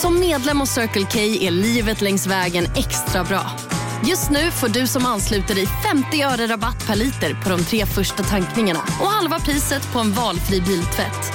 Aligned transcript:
Som 0.00 0.20
medlem 0.20 0.60
hos 0.60 0.70
Circle 0.70 1.06
K 1.12 1.18
är 1.18 1.50
livet 1.50 2.00
längs 2.00 2.26
vägen 2.26 2.64
extra 2.76 3.24
bra. 3.24 3.50
Just 4.08 4.30
nu 4.30 4.50
får 4.50 4.68
du 4.68 4.86
som 4.86 5.06
ansluter 5.06 5.54
dig 5.54 5.66
50 5.66 6.22
öre 6.22 6.46
rabatt 6.46 6.86
per 6.86 6.96
liter 6.96 7.42
på 7.44 7.50
de 7.50 7.64
tre 7.64 7.86
första 7.86 8.22
tankningarna 8.22 8.80
och 9.00 9.06
halva 9.06 9.38
priset 9.38 9.92
på 9.92 9.98
en 9.98 10.12
valfri 10.12 10.60
biltvätt. 10.60 11.32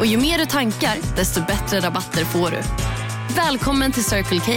Och 0.00 0.06
ju 0.06 0.16
mer 0.16 0.38
du 0.38 0.46
tankar, 0.46 1.16
desto 1.16 1.40
bättre 1.40 1.80
rabatter 1.80 2.24
får 2.24 2.50
du. 2.50 2.58
Välkommen 3.36 3.92
till 3.92 4.04
Circle 4.04 4.40
K. 4.40 4.52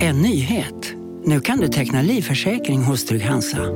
En 0.00 0.22
nyhet. 0.22 0.94
Nu 1.24 1.40
kan 1.40 1.58
du 1.58 1.68
teckna 1.68 2.02
livförsäkring 2.02 2.82
hos 2.82 3.04
Trygg-Hansa. 3.04 3.66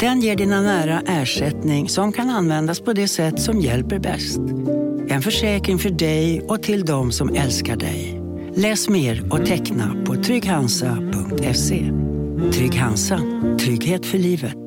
Den 0.00 0.20
ger 0.20 0.36
dina 0.36 0.60
nära 0.60 1.02
ersättning 1.06 1.88
som 1.88 2.12
kan 2.12 2.30
användas 2.30 2.80
på 2.80 2.92
det 2.92 3.08
sätt 3.08 3.40
som 3.40 3.60
hjälper 3.60 3.98
bäst. 3.98 4.40
En 5.14 5.22
försäkring 5.22 5.78
för 5.78 5.90
dig 5.90 6.42
och 6.48 6.62
till 6.62 6.84
de 6.84 7.12
som 7.12 7.34
älskar 7.34 7.76
dig. 7.76 8.20
Läs 8.56 8.88
mer 8.88 9.32
och 9.32 9.46
teckna 9.46 10.04
på 10.06 10.14
trygghansa.se. 10.14 11.90
Trygg 12.52 12.74
Hansa. 12.74 13.20
Trygghet 13.60 14.06
för 14.06 14.18
livet. 14.18 14.58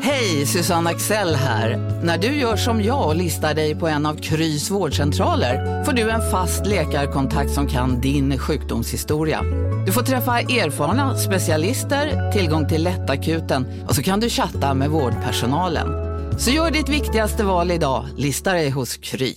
Hej, 0.00 0.46
Susanne 0.46 0.90
Axel 0.90 1.34
här. 1.34 1.76
När 2.04 2.18
du 2.18 2.26
gör 2.26 2.56
som 2.56 2.82
jag 2.82 3.08
och 3.08 3.16
listar 3.16 3.54
dig 3.54 3.74
på 3.74 3.88
en 3.88 4.06
av 4.06 4.14
Krys 4.14 4.70
vårdcentraler 4.70 5.84
får 5.84 5.92
du 5.92 6.10
en 6.10 6.30
fast 6.30 6.66
läkarkontakt 6.66 7.50
som 7.50 7.66
kan 7.66 8.00
din 8.00 8.38
sjukdomshistoria. 8.38 9.42
Du 9.86 9.92
får 9.92 10.02
träffa 10.02 10.40
erfarna 10.40 11.16
specialister, 11.16 12.32
tillgång 12.32 12.68
till 12.68 12.84
lättakuten 12.84 13.66
och 13.88 13.94
så 13.94 14.02
kan 14.02 14.20
du 14.20 14.28
chatta 14.28 14.74
med 14.74 14.90
vårdpersonalen. 14.90 16.05
Så 16.38 16.50
gör 16.50 16.70
ditt 16.70 16.88
viktigaste 16.88 17.44
val 17.44 17.70
idag, 17.70 18.08
lista 18.16 18.52
dig 18.52 18.70
hos 18.70 18.96
Kry. 18.96 19.34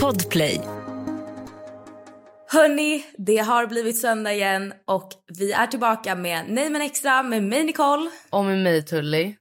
Podplay. 0.00 0.60
Hörni, 2.50 3.04
det 3.18 3.36
har 3.36 3.66
blivit 3.66 4.00
söndag 4.00 4.32
igen 4.32 4.72
och 4.86 5.12
vi 5.38 5.52
är 5.52 5.66
tillbaka 5.66 6.14
med 6.14 6.44
Nej 6.48 6.70
men 6.70 6.82
extra 6.82 7.22
med 7.22 7.42
mig 7.42 7.64
Nicole. 7.64 8.10
Och 8.30 8.44
med 8.44 8.58
mig 8.58 8.84
Tully. 8.84 9.34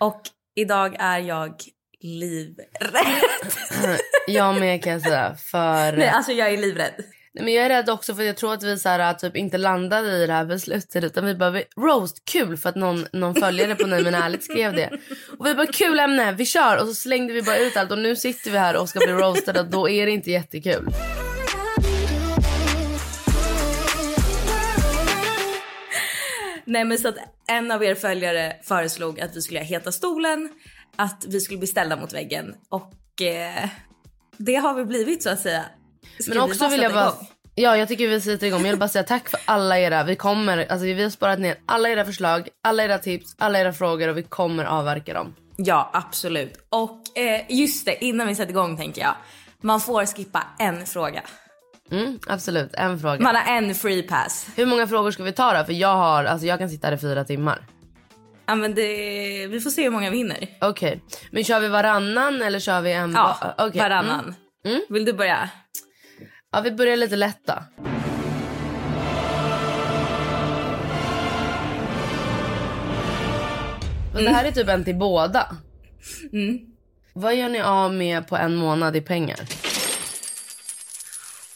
Och 0.00 0.22
idag 0.56 0.96
är 0.98 1.18
jag 1.18 1.54
livrädd. 2.00 3.24
jag 4.26 4.60
med 4.60 4.84
kan 4.84 4.92
jag 4.92 5.02
säga. 5.02 5.36
För... 5.50 5.96
Nej 5.96 6.08
alltså 6.08 6.32
jag 6.32 6.52
är 6.52 6.56
livrädd. 6.56 6.94
Nej, 7.34 7.44
men 7.44 7.54
jag 7.54 7.64
är 7.64 7.68
rädd 7.68 7.90
också 7.90 8.14
för 8.14 8.22
jag 8.22 8.36
tror 8.36 8.52
att 8.52 8.62
vi 8.62 8.78
så 8.78 8.88
här, 8.88 9.10
äh, 9.10 9.16
typ 9.16 9.36
inte 9.36 9.58
landade 9.58 10.16
i 10.16 10.26
det 10.26 10.32
här 10.32 10.44
beslutet 10.44 11.04
utan 11.04 11.26
vi 11.26 11.34
bara 11.34 11.62
roast 11.76 12.24
kul 12.24 12.56
för 12.56 12.68
att 12.68 12.76
någon, 12.76 13.06
någon 13.12 13.34
följare 13.34 13.74
på 13.74 13.86
Nej 13.86 14.02
men 14.02 14.14
ärligt 14.14 14.44
skrev 14.44 14.72
det. 14.72 14.90
Och 15.38 15.46
vi 15.46 15.54
bara 15.54 15.66
kul 15.66 16.00
ämne, 16.00 16.32
vi 16.32 16.46
kör 16.46 16.80
och 16.80 16.86
så 16.88 16.94
slängde 16.94 17.32
vi 17.32 17.42
bara 17.42 17.56
ut 17.56 17.76
allt 17.76 17.90
och 17.90 17.98
nu 17.98 18.16
sitter 18.16 18.50
vi 18.50 18.58
här 18.58 18.76
och 18.76 18.88
ska 18.88 18.98
bli 18.98 19.12
roastade 19.12 19.60
och 19.60 19.66
då 19.66 19.88
är 19.88 20.06
det 20.06 20.12
inte 20.12 20.30
jättekul. 20.30 20.88
Nej 26.64 26.84
men 26.84 26.98
så 26.98 27.08
att 27.08 27.16
en 27.48 27.70
av 27.70 27.84
er 27.84 27.94
följare 27.94 28.56
föreslog 28.62 29.20
att 29.20 29.36
vi 29.36 29.42
skulle 29.42 29.60
Heta 29.60 29.92
stolen, 29.92 30.48
att 30.96 31.24
vi 31.28 31.40
skulle 31.40 31.58
bli 31.58 31.66
ställda 31.66 31.96
mot 31.96 32.12
väggen 32.12 32.54
och 32.68 33.22
eh, 33.22 33.68
det 34.36 34.54
har 34.54 34.74
vi 34.74 34.84
blivit 34.84 35.22
så 35.22 35.30
att 35.30 35.40
säga. 35.40 35.64
Ska 36.18 36.34
men 36.34 36.40
också 36.40 36.64
vi 36.64 36.70
vill 36.70 36.82
jag 36.82 36.92
bara, 36.92 37.08
igång? 37.08 37.28
ja 37.54 37.76
jag 37.76 37.88
tycker 37.88 38.08
vi 38.08 38.20
sätter 38.20 38.46
igång. 38.46 38.60
Jag 38.60 38.70
vill 38.70 38.78
bara 38.78 38.88
säga 38.88 39.04
tack 39.04 39.28
för 39.28 39.40
alla 39.44 39.78
era, 39.78 40.04
vi 40.04 40.16
kommer, 40.16 40.66
alltså 40.72 40.86
vi 40.86 41.02
har 41.02 41.10
sparat 41.10 41.38
ner 41.38 41.56
alla 41.66 41.88
era 41.88 42.04
förslag, 42.04 42.48
alla 42.62 42.84
era 42.84 42.98
tips, 42.98 43.34
alla 43.38 43.60
era 43.60 43.72
frågor 43.72 44.08
och 44.08 44.16
vi 44.16 44.22
kommer 44.22 44.64
avverka 44.64 45.14
dem. 45.14 45.34
Ja 45.56 45.90
absolut. 45.92 46.66
Och 46.68 47.18
eh, 47.18 47.40
just 47.48 47.86
det, 47.86 48.04
innan 48.04 48.26
vi 48.26 48.34
sätter 48.34 48.50
igång 48.50 48.76
tänker 48.76 49.02
jag, 49.02 49.14
man 49.60 49.80
får 49.80 50.06
skippa 50.06 50.42
en 50.58 50.86
fråga. 50.86 51.22
Mm, 51.90 52.18
absolut, 52.26 52.74
en 52.74 52.98
fråga. 52.98 53.20
Man 53.20 53.36
har 53.36 53.56
en 53.56 53.74
free 53.74 54.02
pass. 54.02 54.46
Hur 54.56 54.66
många 54.66 54.86
frågor 54.86 55.10
ska 55.10 55.22
vi 55.22 55.32
ta 55.32 55.58
då? 55.58 55.64
För 55.64 55.72
jag 55.72 55.94
har, 55.94 56.24
alltså 56.24 56.46
jag 56.46 56.58
kan 56.58 56.70
sitta 56.70 56.86
här 56.86 56.94
i 56.94 56.98
fyra 56.98 57.24
timmar. 57.24 57.66
Ja 58.46 58.54
men 58.54 58.74
det, 58.74 59.46
vi 59.46 59.60
får 59.60 59.70
se 59.70 59.82
hur 59.82 59.90
många 59.90 60.10
vinner. 60.10 60.48
Okej, 60.60 60.88
okay. 60.88 61.00
men 61.30 61.44
kör 61.44 61.60
vi 61.60 61.68
varannan 61.68 62.42
eller 62.42 62.60
kör 62.60 62.80
vi 62.80 62.92
en? 62.92 63.12
Ja, 63.12 63.54
okay. 63.58 63.80
varannan. 63.80 64.34
Mm. 64.64 64.76
Mm. 64.76 64.80
Vill 64.88 65.04
du 65.04 65.12
börja? 65.12 65.50
Ja, 66.50 66.60
vi 66.60 66.70
börjar 66.70 66.96
lite 66.96 67.16
lätt 67.16 67.40
då. 67.44 67.54
Men 74.14 74.24
det 74.24 74.30
här 74.30 74.44
är 74.44 74.50
typ 74.52 74.68
en 74.68 74.84
till 74.84 74.96
båda. 74.96 75.56
Mm. 76.32 76.58
Vad 77.12 77.36
gör 77.36 77.48
ni 77.48 77.60
av 77.60 77.94
med 77.94 78.28
på 78.28 78.36
en 78.36 78.54
månad 78.54 78.96
i 78.96 79.00
pengar? 79.00 79.38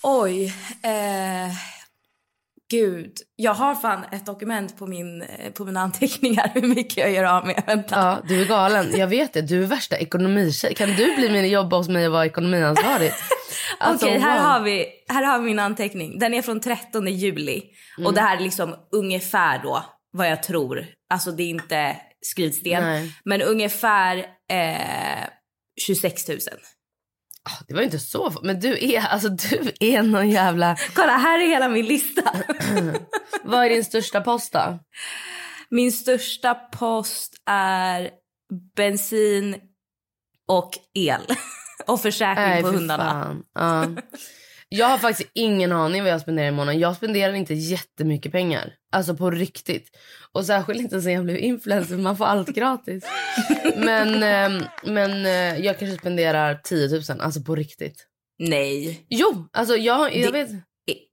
Oj. 0.03 0.55
Eh, 0.83 1.53
gud. 2.71 3.13
Jag 3.37 3.55
har 3.55 3.75
fan 3.75 4.05
ett 4.13 4.27
dokument 4.27 4.79
på, 4.79 4.87
min, 4.87 5.23
eh, 5.23 5.53
på 5.53 5.65
mina 5.65 5.81
anteckningar 5.81 6.51
hur 6.55 6.69
mycket 6.69 6.97
jag 6.97 7.13
gör 7.13 7.25
av 7.25 7.47
med. 7.47 7.63
Vänta. 7.67 7.97
Ja, 7.97 8.23
du 8.29 8.41
är 8.41 8.47
galen. 8.47 8.87
Jag 8.97 9.07
vet 9.07 9.33
det. 9.33 9.43
Du 9.43 9.63
är 9.63 9.67
värsta 9.67 9.97
ekonomitjej. 9.97 10.75
Kan 10.75 10.89
du 10.89 11.17
bli 11.17 11.31
min 11.31 11.51
jobba 11.51 11.77
hos 11.77 11.89
mig 11.89 12.07
och 12.07 12.13
vara 12.13 12.27
ekonomiansvarig? 12.27 13.13
Alltså, 13.83 14.07
Okej, 14.07 14.19
okay, 14.19 14.31
här, 14.31 14.39
wow. 14.39 14.49
har 14.51 14.61
vi, 14.61 14.87
här 15.09 15.23
har 15.23 15.39
vi 15.39 15.45
min 15.45 15.59
anteckning. 15.59 16.19
Den 16.19 16.35
är 16.35 16.43
från 16.43 16.61
13 16.61 17.07
juli. 17.07 17.63
Mm. 17.99 18.07
Och 18.07 18.15
det 18.15 18.21
här 18.21 18.37
är 18.37 18.41
liksom 18.41 18.75
ungefär 18.93 19.63
då 19.63 19.85
vad 20.13 20.31
jag 20.31 20.43
tror. 20.43 20.87
Alltså 21.11 21.33
det 21.33 21.43
är 21.43 21.49
inte 21.49 21.97
skrivsten. 22.21 22.83
Nej. 22.83 23.13
Men 23.25 23.43
ungefär 23.43 24.17
eh, 24.51 25.29
26 25.87 26.29
000. 26.29 26.39
Ah, 27.45 27.65
det 27.69 27.75
var 27.75 27.83
inte 27.83 27.99
så 27.99 28.33
Men 28.43 28.61
du 28.61 28.95
är, 28.95 29.01
alltså, 29.01 29.29
du 29.29 29.73
är 29.81 30.03
någon 30.03 30.31
jävla... 30.31 30.77
Kolla, 30.95 31.17
här 31.17 31.39
är 31.39 31.49
hela 31.49 31.69
min 31.69 31.87
lista. 31.87 32.23
Vad 33.45 33.65
är 33.65 33.69
din 33.69 33.85
största 33.85 34.21
post 34.21 34.53
då? 34.53 34.79
Min 35.71 35.93
största 35.93 36.55
post 36.55 37.35
är 37.47 38.11
bensin 38.77 39.57
och 40.49 40.71
el. 40.95 41.27
Och 41.87 42.01
försäkring 42.01 42.45
Nej, 42.45 42.63
på 42.63 42.69
hundarna. 42.69 43.37
Ja. 43.55 43.87
Jag 44.69 44.87
har 44.87 44.99
faktiskt 44.99 45.31
ingen 45.35 45.73
aning 45.73 46.03
vad 46.03 46.13
jag 46.13 46.21
spenderar 46.21 46.49
i 46.49 46.51
månaden. 46.51 46.81
Jag 46.81 46.97
spenderar 46.97 47.33
inte 47.33 47.55
jättemycket 47.55 48.33
pengar. 48.33 48.75
Alltså 48.93 49.15
på 49.15 49.31
riktigt. 49.31 49.89
Och 50.33 50.47
särskilt 50.47 50.81
inte 50.81 51.03
sen 51.03 51.13
jag 51.13 51.25
blev 51.25 51.39
influencer. 51.39 51.97
Man 51.97 52.17
får 52.17 52.25
allt 52.25 52.49
gratis. 52.49 53.05
men 53.77 54.23
eh, 54.23 54.69
men 54.85 55.27
eh, 55.27 55.65
jag 55.65 55.79
kanske 55.79 55.99
spenderar 55.99 56.55
10 56.55 56.89
000. 56.89 57.03
Alltså 57.21 57.41
på 57.43 57.55
riktigt. 57.55 58.07
Nej. 58.39 59.07
Jo, 59.09 59.49
alltså 59.53 59.77
jag, 59.77 60.17
jag 60.17 60.33
vet 60.33 60.51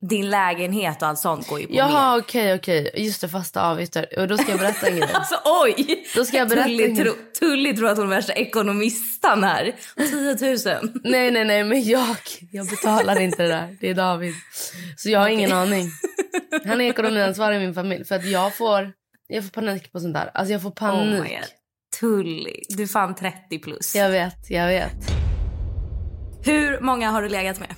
din 0.01 0.29
lägenhet 0.29 1.01
och 1.01 1.07
allt 1.07 1.19
sånt 1.19 1.47
går 1.47 1.59
ju 1.59 1.67
på 1.67 1.73
Jaha, 1.73 2.17
okej, 2.17 2.41
okay, 2.41 2.55
okej. 2.55 2.89
Okay. 2.89 3.03
Just 3.03 3.21
det, 3.21 3.29
fasta 3.29 3.61
avgifter. 3.61 4.19
Och 4.19 4.27
då 4.27 4.37
ska 4.37 4.51
jag 4.51 4.59
berätta 4.59 4.87
en 4.87 4.97
grej. 4.97 5.09
alltså 5.13 5.35
oj! 5.45 6.05
Då 6.15 6.25
ska 6.25 6.37
jag 6.37 6.49
berätta 6.49 6.67
Tully, 6.67 6.95
tro, 6.95 7.13
Tully 7.39 7.75
tror 7.75 7.89
att 7.89 7.97
hon 7.97 8.05
är 8.05 8.15
värsta 8.15 8.33
ekonomistan 8.33 9.43
här. 9.43 9.75
10 10.37 10.81
000. 10.81 10.91
nej, 11.03 11.31
nej, 11.31 11.45
nej, 11.45 11.63
men 11.63 11.83
jag, 11.83 12.17
jag 12.51 12.67
betalar 12.67 13.19
inte 13.19 13.43
det 13.43 13.49
där. 13.49 13.77
Det 13.81 13.89
är 13.89 13.93
David. 13.93 14.33
Så 14.97 15.09
jag 15.09 15.19
har 15.19 15.29
ingen 15.29 15.51
aning. 15.51 15.89
Han 16.65 16.81
är 16.81 16.85
ekonomiansvarig 16.85 17.57
i 17.57 17.59
min 17.59 17.73
familj. 17.73 18.05
För 18.05 18.15
att 18.15 18.25
jag 18.25 18.55
får, 18.55 18.91
jag 19.27 19.43
får 19.43 19.51
panik 19.51 19.91
på 19.91 19.99
sånt 19.99 20.13
där. 20.13 20.31
Alltså 20.33 20.51
jag 20.51 20.61
får 20.61 20.71
panik. 20.71 21.21
Oh 21.21 21.45
Tully, 21.99 22.61
du 22.69 22.83
är 22.83 22.87
fan 22.87 23.15
30 23.15 23.59
plus. 23.59 23.95
Jag 23.95 24.09
vet, 24.09 24.49
jag 24.49 24.67
vet. 24.67 25.19
Hur 26.45 26.79
många 26.79 27.09
har 27.09 27.21
du 27.21 27.29
legat 27.29 27.59
med? 27.59 27.75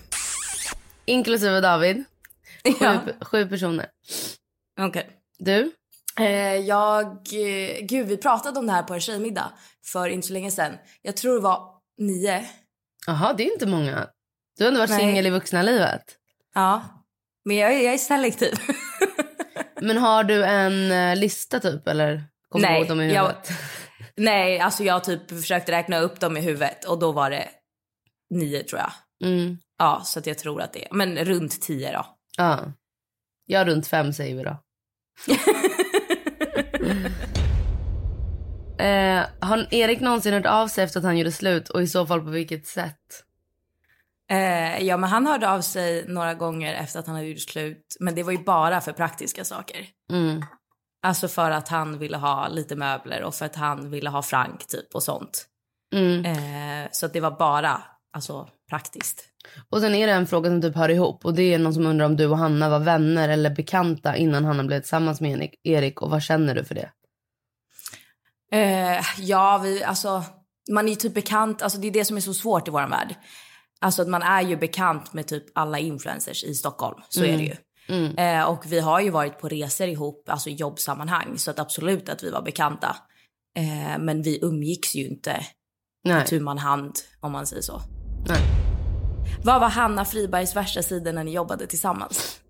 Inklusive 1.05 1.61
David. 1.61 2.03
Sju, 2.63 2.73
ja. 2.79 3.01
sju 3.21 3.49
personer. 3.49 3.89
Okej. 4.79 4.89
Okay. 4.89 5.03
Du? 5.39 5.71
Eh, 6.19 6.55
jag... 6.55 7.05
Eh, 7.33 7.81
gud, 7.81 8.07
vi 8.07 8.17
pratade 8.17 8.59
om 8.59 8.67
det 8.67 8.73
här 8.73 8.83
på 8.83 8.93
en 8.93 9.01
tjejmiddag 9.01 9.51
för 9.85 10.07
inte 10.07 10.27
så 10.27 10.33
länge 10.33 10.51
sedan. 10.51 10.77
Jag 11.01 11.17
tror 11.17 11.35
det 11.35 11.41
var 11.41 11.67
nio. 11.97 12.45
Jaha, 13.07 13.33
det 13.33 13.43
är 13.43 13.53
inte 13.53 13.67
många. 13.67 14.07
Du 14.57 14.63
har 14.63 14.67
ändå 14.67 14.79
varit 14.79 14.99
singel 14.99 15.27
i 15.27 15.29
vuxna 15.29 15.61
livet. 15.61 16.03
Ja, 16.53 16.83
men 17.45 17.57
jag, 17.57 17.83
jag 17.83 17.93
är 17.93 17.97
selektiv. 17.97 18.53
men 19.81 19.97
har 19.97 20.23
du 20.23 20.43
en 20.43 20.91
uh, 20.91 21.15
lista 21.15 21.59
typ 21.59 21.87
eller? 21.87 22.23
Kommer 22.49 22.67
nej, 22.67 22.85
dem 22.85 23.01
i 23.01 23.03
huvudet? 23.03 23.49
Jag, 23.49 23.57
nej, 24.15 24.59
alltså 24.59 24.83
jag 24.83 25.03
typ 25.03 25.29
försökte 25.29 25.71
räkna 25.71 25.99
upp 25.99 26.19
dem 26.19 26.37
i 26.37 26.41
huvudet 26.41 26.85
och 26.85 26.99
då 26.99 27.11
var 27.11 27.29
det 27.29 27.49
nio 28.29 28.63
tror 28.63 28.81
jag. 28.81 28.91
Mm. 29.29 29.57
Ja, 29.81 30.01
så 30.05 30.19
att 30.19 30.27
jag 30.27 30.37
tror 30.37 30.61
att 30.61 30.73
det 30.73 30.85
är, 30.85 30.93
men 30.93 31.25
runt 31.25 31.61
tio 31.61 31.91
då. 31.91 32.05
Ja. 32.37 32.73
Ja, 33.45 33.65
runt 33.65 33.87
fem 33.87 34.13
säger 34.13 34.35
vi 34.35 34.43
då. 34.43 34.57
eh, 38.83 39.25
har 39.39 39.73
Erik 39.73 39.99
någonsin 39.99 40.33
hört 40.33 40.45
av 40.45 40.67
sig 40.67 40.83
efter 40.83 40.99
att 40.99 41.03
han 41.03 41.17
gjorde 41.17 41.31
slut 41.31 41.69
och 41.69 41.81
i 41.81 41.87
så 41.87 42.07
fall 42.07 42.21
på 42.21 42.29
vilket 42.29 42.67
sätt? 42.67 43.23
Eh, 44.31 44.83
ja, 44.83 44.97
men 44.97 45.09
han 45.09 45.27
hörde 45.27 45.49
av 45.49 45.61
sig 45.61 46.05
några 46.07 46.33
gånger 46.33 46.73
efter 46.73 46.99
att 46.99 47.07
han 47.07 47.15
hade 47.15 47.27
gjort 47.27 47.39
slut. 47.39 47.97
Men 47.99 48.15
det 48.15 48.23
var 48.23 48.31
ju 48.31 48.43
bara 48.43 48.81
för 48.81 48.93
praktiska 48.93 49.45
saker. 49.45 49.87
Mm. 50.11 50.45
Alltså 51.03 51.27
för 51.27 51.51
att 51.51 51.67
han 51.67 51.99
ville 51.99 52.17
ha 52.17 52.47
lite 52.47 52.75
möbler 52.75 53.23
och 53.23 53.35
för 53.35 53.45
att 53.45 53.55
han 53.55 53.89
ville 53.89 54.09
ha 54.09 54.21
Frank 54.21 54.67
typ 54.67 54.95
och 54.95 55.03
sånt. 55.03 55.45
Mm. 55.95 56.25
Eh, 56.25 56.89
så 56.91 57.07
det 57.07 57.19
var 57.19 57.31
bara 57.31 57.83
alltså, 58.11 58.49
praktiskt. 58.69 59.23
Och 59.69 59.81
sen 59.81 59.95
är 59.95 60.07
det 60.07 60.13
en 60.13 60.27
fråga 60.27 60.49
som 60.49 60.61
typ 60.61 60.75
hör 60.75 60.89
ihop. 60.89 61.25
Och 61.25 61.33
det 61.33 61.53
är 61.53 61.59
någon 61.59 61.73
som 61.73 61.85
undrar 61.85 62.05
om 62.05 62.15
du 62.15 62.27
och 62.27 62.37
Hanna 62.37 62.69
var 62.69 62.79
vänner 62.79 63.29
eller 63.29 63.55
bekanta 63.55 64.15
innan 64.15 64.45
Hanna 64.45 64.63
blev 64.63 64.79
tillsammans 64.79 65.21
med 65.21 65.49
Erik. 65.63 66.01
Och 66.01 66.09
vad 66.09 66.23
känner 66.23 66.55
du 66.55 66.63
för 66.63 66.75
det? 66.75 66.91
Eh, 68.51 69.03
ja, 69.17 69.57
vi, 69.63 69.83
alltså, 69.83 70.23
man 70.71 70.85
är 70.85 70.89
ju 70.89 70.95
typ 70.95 71.13
bekant. 71.13 71.61
Alltså, 71.61 71.79
det 71.79 71.87
är 71.87 71.91
det 71.91 72.05
som 72.05 72.17
är 72.17 72.21
så 72.21 72.33
svårt 72.33 72.67
i 72.67 72.71
vår 72.71 72.89
värld. 72.89 73.15
Alltså 73.81 74.07
man 74.07 74.21
är 74.21 74.41
ju 74.41 74.57
bekant 74.57 75.13
med 75.13 75.27
typ 75.27 75.43
alla 75.55 75.79
influencers 75.79 76.43
i 76.43 76.53
Stockholm. 76.53 77.01
Så 77.09 77.23
mm. 77.23 77.33
är 77.33 77.37
det 77.37 77.43
ju. 77.43 77.55
Mm. 77.87 78.17
Eh, 78.17 78.43
och 78.43 78.71
vi 78.71 78.79
har 78.79 79.01
ju 79.01 79.09
varit 79.09 79.39
på 79.39 79.49
resor 79.49 79.87
ihop, 79.87 80.29
alltså 80.29 80.49
i 80.49 80.53
jobbsammanhang. 80.53 81.37
Så 81.37 81.51
att 81.51 81.59
absolut 81.59 82.09
att 82.09 82.23
vi 82.23 82.29
var 82.29 82.41
bekanta. 82.41 82.95
Eh, 83.57 83.99
men 83.99 84.21
vi 84.21 84.39
umgicks 84.41 84.95
ju 84.95 85.07
inte 85.07 85.45
Nej. 86.03 86.25
tu 86.25 86.39
man 86.39 86.57
hand 86.57 86.95
om 87.19 87.31
man 87.31 87.47
säger 87.47 87.61
så. 87.61 87.81
Nej. 88.27 88.41
Vad 89.43 89.61
var 89.61 89.69
Hanna 89.69 90.05
Fribergs 90.05 90.55
värsta 90.55 90.83
sidor 90.83 91.13
när 91.13 91.23
ni 91.23 91.31
jobbade 91.31 91.67
tillsammans? 91.67 92.41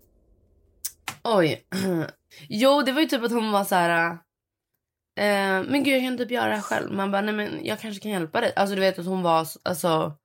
Oj. 1.24 1.66
Jo, 2.48 2.82
det 2.82 2.92
var 2.92 3.00
ju 3.00 3.06
typ 3.06 3.22
att 3.22 3.32
hon 3.32 3.52
var 3.52 3.64
så 3.64 3.74
här... 3.74 4.10
Eh, 5.16 5.62
men 5.68 5.84
gud, 5.84 5.94
jag 5.94 6.02
kan 6.02 6.18
typ 6.18 6.30
göra 6.30 6.48
det 6.48 6.54
här 6.54 6.62
själv. 6.62 6.92
Man 6.92 7.10
bara, 7.10 7.22
nej 7.22 7.34
men 7.34 7.64
jag 7.64 7.80
kanske 7.80 8.02
kan 8.02 8.10
hjälpa 8.10 8.40
dig. 8.40 8.52
Alltså 8.56 8.74
du 8.74 8.80
vet 8.80 8.98
att 8.98 9.06
hon 9.06 9.22
var, 9.22 9.48
alltså. 9.62 10.16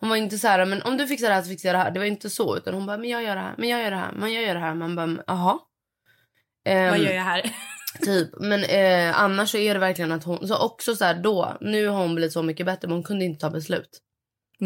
Hon 0.00 0.08
var 0.08 0.16
inte 0.16 0.38
så 0.38 0.48
här, 0.48 0.66
men 0.66 0.82
om 0.82 0.96
du 0.96 1.06
fixar 1.06 1.28
det 1.28 1.34
här 1.34 1.42
så 1.42 1.48
fixar 1.48 1.68
jag 1.68 1.74
det 1.74 1.82
här. 1.82 1.90
Det 1.90 1.98
var 1.98 2.06
inte 2.06 2.30
så. 2.30 2.56
Utan 2.56 2.74
hon 2.74 2.86
bara, 2.86 2.98
men 2.98 3.10
jag 3.10 3.22
gör 3.22 3.34
det 3.34 3.42
här, 3.42 3.54
men 3.58 3.68
jag 3.68 3.82
gör 3.82 3.90
det 3.90 3.96
här, 3.96 4.12
men 4.12 4.32
jag 4.32 4.42
gör 4.42 4.54
det 4.54 4.60
här. 4.60 4.74
Man 4.74 4.96
bara, 4.96 5.22
jaha. 5.26 5.58
Um, 6.68 6.90
Vad 6.90 6.98
gör 6.98 7.12
jag 7.12 7.22
här? 7.22 7.50
typ. 8.02 8.30
Men 8.40 8.64
eh, 8.64 9.20
annars 9.20 9.50
så 9.50 9.56
är 9.58 9.74
det 9.74 9.80
verkligen 9.80 10.12
att 10.12 10.24
hon, 10.24 10.48
så 10.48 10.58
också 10.58 10.96
så 10.96 11.04
här 11.04 11.14
då, 11.14 11.56
nu 11.60 11.86
har 11.86 12.02
hon 12.02 12.14
blivit 12.14 12.32
så 12.32 12.42
mycket 12.42 12.66
bättre 12.66 12.88
men 12.88 12.96
hon 12.96 13.04
kunde 13.04 13.24
inte 13.24 13.40
ta 13.40 13.50
beslut. 13.50 14.00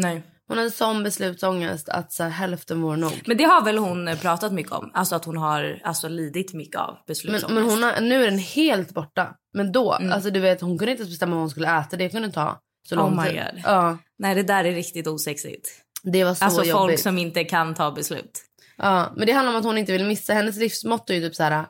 Nej. 0.01 0.23
Hon 0.47 0.57
hade 0.57 0.71
sån 0.71 1.03
beslutsångest 1.03 1.89
att 1.89 2.13
så 2.13 2.23
här, 2.23 2.29
hälften 2.29 2.81
vore 2.81 2.97
nog. 2.97 3.21
Men 3.25 3.37
det 3.37 3.43
har 3.43 3.65
väl 3.65 3.77
hon 3.77 4.09
pratat 4.21 4.53
mycket 4.53 4.71
om? 4.71 4.91
Alltså 4.93 5.15
att 5.15 5.25
hon 5.25 5.37
har 5.37 5.81
alltså, 5.83 6.07
lidit 6.07 6.53
mycket 6.53 6.81
av 6.81 6.97
beslutsångest. 7.07 7.47
Men, 7.47 7.55
men 7.55 7.69
hon 7.69 7.83
har, 7.83 8.01
nu 8.01 8.23
är 8.23 8.25
den 8.25 8.39
helt 8.39 8.93
borta. 8.93 9.35
Men 9.53 9.71
då, 9.71 9.93
mm. 9.93 10.11
alltså 10.11 10.29
du 10.29 10.39
vet 10.39 10.61
hon 10.61 10.77
kunde 10.77 10.91
inte 10.91 11.05
bestämma 11.05 11.31
vad 11.31 11.41
hon 11.41 11.49
skulle 11.49 11.79
äta. 11.79 11.97
Det 11.97 12.09
kunde 12.09 12.31
ta 12.31 12.59
så 12.89 12.95
lång 12.95 13.19
oh 13.19 13.25
tid. 13.25 13.41
Ja. 13.63 13.97
Nej 14.19 14.35
det 14.35 14.43
där 14.43 14.65
är 14.65 14.71
riktigt 14.71 15.07
osexigt. 15.07 15.67
Det 16.03 16.23
var 16.23 16.33
så 16.33 16.45
alltså 16.45 16.63
jobbigt. 16.63 16.73
folk 16.73 16.99
som 16.99 17.17
inte 17.17 17.43
kan 17.43 17.75
ta 17.75 17.91
beslut. 17.91 18.43
Ja, 18.77 19.13
men 19.15 19.27
det 19.27 19.33
handlar 19.33 19.53
om 19.53 19.59
att 19.59 19.65
hon 19.65 19.77
inte 19.77 19.91
vill 19.91 20.05
missa. 20.05 20.33
Hennes 20.33 20.57
livsmotto 20.57 21.13
är 21.13 21.21
typ 21.21 21.35
så 21.35 21.43
här. 21.43 21.65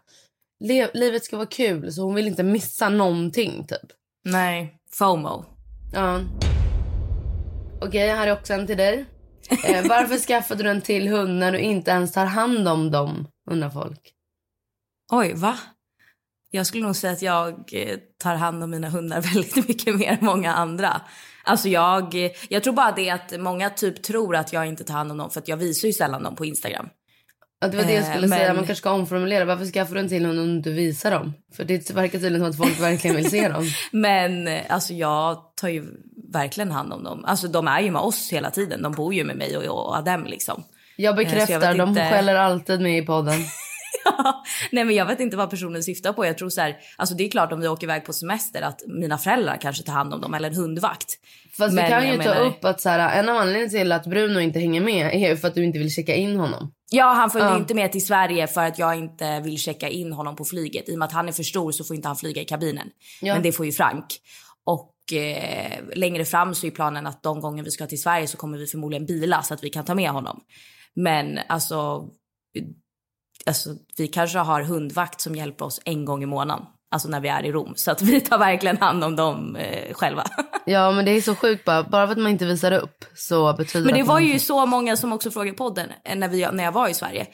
livet 0.93 1.23
ska 1.23 1.37
vara 1.37 1.47
kul 1.47 1.93
så 1.93 2.01
hon 2.01 2.15
vill 2.15 2.27
inte 2.27 2.43
missa 2.43 2.89
någonting 2.89 3.67
typ. 3.67 3.91
Nej, 4.25 4.75
FOMO. 4.91 5.45
Ja. 5.93 6.21
Okej, 7.81 7.87
okay, 7.87 8.07
här 8.07 8.27
är 8.27 8.33
också 8.33 8.53
en 8.53 8.67
till 8.67 8.77
dig. 8.77 9.05
Eh, 9.49 9.87
varför 9.89 10.17
skaffade 10.27 10.63
du 10.63 10.69
en 10.69 10.81
till 10.81 11.07
hund 11.07 11.39
när 11.39 11.51
du 11.51 11.59
inte 11.59 11.91
ens 11.91 12.11
tar 12.11 12.25
hand 12.25 12.67
om 12.67 12.91
dem? 12.91 13.27
Undrar 13.51 13.69
folk. 13.69 14.13
Oj, 15.11 15.33
va? 15.33 15.57
Jag 16.51 16.67
skulle 16.67 16.85
nog 16.85 16.95
säga 16.95 17.13
att 17.13 17.21
jag 17.21 17.73
eh, 17.73 17.97
tar 18.23 18.35
hand 18.35 18.63
om 18.63 18.69
mina 18.69 18.89
hundar 18.89 19.21
väldigt 19.33 19.67
mycket 19.67 19.95
mer 19.95 20.07
än 20.07 20.25
många 20.25 20.53
andra. 20.53 21.01
Alltså 21.43 21.69
jag, 21.69 22.15
jag 22.49 22.63
tror 22.63 22.73
bara 22.73 22.91
det 22.91 23.09
att 23.09 23.39
många 23.39 23.69
typ 23.69 24.03
tror 24.03 24.35
att 24.35 24.53
jag 24.53 24.67
inte 24.67 24.83
tar 24.83 24.93
hand 24.93 25.11
om 25.11 25.17
dem 25.17 25.29
för 25.29 25.39
att 25.39 25.47
jag 25.47 25.57
visar 25.57 25.87
ju 25.87 25.93
sällan 25.93 26.23
dem 26.23 26.35
på 26.35 26.45
Instagram. 26.45 26.89
Ja, 27.61 27.67
det 27.67 27.77
var 27.77 27.83
det 27.83 27.93
jag 27.93 28.05
skulle 28.05 28.25
eh, 28.25 28.31
säga. 28.31 28.47
Man 28.47 28.65
kanske 28.65 28.75
ska 28.75 28.91
omformulera. 28.91 29.45
Varför 29.45 29.65
skaffar 29.65 29.93
du 29.93 29.99
en 29.99 30.09
till 30.09 30.25
hund 30.25 30.39
om 30.39 30.47
du 30.47 30.53
inte 30.53 30.69
visar 30.69 31.11
dem? 31.11 31.33
För 31.55 31.63
det 31.63 31.91
verkar 31.91 32.19
tydligen 32.19 32.39
som 32.39 32.49
att 32.49 32.69
folk 32.69 32.81
verkligen 32.81 33.15
vill 33.15 33.29
se 33.29 33.47
dem. 33.47 33.63
Men 33.91 34.49
alltså 34.69 34.93
jag 34.93 35.55
tar 35.55 35.69
ju 35.69 35.85
verkligen 36.33 36.71
hand 36.71 36.93
om 36.93 37.03
dem. 37.03 37.25
Alltså 37.25 37.47
de 37.47 37.67
är 37.67 37.79
ju 37.81 37.91
med 37.91 38.01
oss 38.01 38.29
hela 38.31 38.51
tiden. 38.51 38.81
De 38.81 38.91
bor 38.91 39.13
ju 39.13 39.23
med 39.23 39.37
mig 39.37 39.57
och, 39.57 39.87
och 39.87 39.95
Adem 39.95 40.25
liksom. 40.25 40.63
Jag 40.95 41.15
bekräftar, 41.15 41.61
jag 41.61 41.77
de 41.77 41.89
inte... 41.89 42.09
skäller 42.09 42.35
alltid 42.35 42.81
med 42.81 42.97
i 42.97 43.05
podden. 43.05 43.39
nej 44.71 44.83
men 44.83 44.95
jag 44.95 45.05
vet 45.05 45.19
inte 45.19 45.37
vad 45.37 45.49
personen 45.49 45.83
syftar 45.83 46.13
på. 46.13 46.25
Jag 46.25 46.37
tror 46.37 46.49
så 46.49 46.61
här, 46.61 46.77
alltså 46.97 47.15
det 47.15 47.25
är 47.25 47.29
klart 47.29 47.51
om 47.51 47.59
vi 47.59 47.67
åker 47.67 47.83
iväg 47.83 48.05
på 48.05 48.13
semester 48.13 48.61
att 48.61 48.81
mina 48.87 49.17
föräldrar 49.17 49.57
kanske 49.61 49.83
tar 49.83 49.93
hand 49.93 50.13
om 50.13 50.21
dem 50.21 50.33
eller 50.33 50.49
en 50.49 50.55
hundvakt. 50.55 51.13
Fast 51.57 51.73
men, 51.73 51.85
vi 51.85 51.89
kan 51.89 52.07
ju 52.07 52.11
ta 52.11 52.17
menar... 52.17 52.45
upp 52.45 52.65
att 52.65 52.81
så 52.81 52.89
här, 52.89 53.19
en 53.19 53.29
av 53.29 53.35
anledningarna 53.35 53.69
till 53.69 53.91
att 53.91 54.05
Bruno 54.05 54.39
inte 54.39 54.59
hänger 54.59 54.81
med 54.81 55.15
är 55.15 55.35
för 55.35 55.47
att 55.47 55.55
du 55.55 55.63
inte 55.63 55.79
vill 55.79 55.91
checka 55.91 56.15
in 56.15 56.35
honom. 56.35 56.71
Ja, 56.91 57.13
han 57.13 57.29
följer 57.29 57.51
uh. 57.51 57.57
inte 57.57 57.73
med 57.73 57.91
till 57.91 58.05
Sverige 58.05 58.47
för 58.47 58.61
att 58.61 58.79
jag 58.79 58.97
inte 58.97 59.39
vill 59.39 59.57
checka 59.57 59.89
in 59.89 60.13
honom 60.13 60.35
på 60.35 60.45
flyget. 60.45 60.89
I 60.89 60.93
och 60.93 60.99
med 60.99 61.05
att 61.05 61.11
han 61.11 61.27
är 61.27 61.31
för 61.31 61.43
stor 61.43 61.71
så 61.71 61.83
får 61.83 61.95
inte 61.95 62.07
han 62.07 62.17
flyga 62.17 62.41
i 62.41 62.45
kabinen. 62.45 62.87
Ja. 63.21 63.33
Men 63.33 63.43
det 63.43 63.51
får 63.51 63.65
ju 63.65 63.71
Frank. 63.71 64.05
Och 64.65 64.91
eh, 65.13 65.79
längre 65.95 66.25
fram 66.25 66.55
så 66.55 66.67
är 66.67 66.71
planen 66.71 67.07
att 67.07 67.23
de 67.23 67.41
gånger 67.41 67.63
vi 67.63 67.71
ska 67.71 67.87
till 67.87 68.01
Sverige 68.01 68.27
så 68.27 68.37
kommer 68.37 68.57
vi 68.57 68.67
förmodligen 68.67 69.05
bila 69.05 69.43
så 69.43 69.53
att 69.53 69.63
vi 69.63 69.69
kan 69.69 69.85
ta 69.85 69.95
med 69.95 70.09
honom. 70.09 70.41
Men 70.95 71.39
alltså, 71.47 72.07
alltså 73.45 73.69
vi 73.97 74.07
kanske 74.07 74.39
har 74.39 74.61
hundvakt 74.61 75.21
som 75.21 75.35
hjälper 75.35 75.65
oss 75.65 75.81
en 75.85 76.05
gång 76.05 76.23
i 76.23 76.25
månaden. 76.25 76.65
Alltså 76.91 77.09
när 77.09 77.19
vi 77.19 77.29
är 77.29 77.45
i 77.45 77.51
Rom. 77.51 77.73
Så 77.75 77.91
att 77.91 78.01
vi 78.01 78.21
tar 78.21 78.37
verkligen 78.37 78.77
hand 78.77 79.03
om 79.03 79.15
dem 79.15 79.55
eh, 79.55 79.93
själva. 79.93 80.23
Ja 80.65 80.91
men 80.91 81.05
det 81.05 81.11
är 81.11 81.21
så 81.21 81.35
sjukt 81.35 81.65
bara. 81.65 81.83
Bara 81.83 82.07
för 82.07 82.11
att 82.11 82.17
man 82.17 82.31
inte 82.31 82.45
visar 82.45 82.71
upp 82.71 83.05
så 83.15 83.53
betyder 83.53 83.85
Men 83.85 83.95
det 83.95 84.03
var 84.03 84.19
ju 84.19 84.39
så 84.39 84.65
många 84.65 84.97
som 84.97 85.13
också 85.13 85.31
frågade 85.31 85.57
podden 85.57 85.89
eh, 86.05 86.15
när, 86.15 86.27
vi, 86.27 86.47
när 86.51 86.63
jag 86.63 86.71
var 86.71 86.87
i 86.87 86.93
Sverige. 86.93 87.27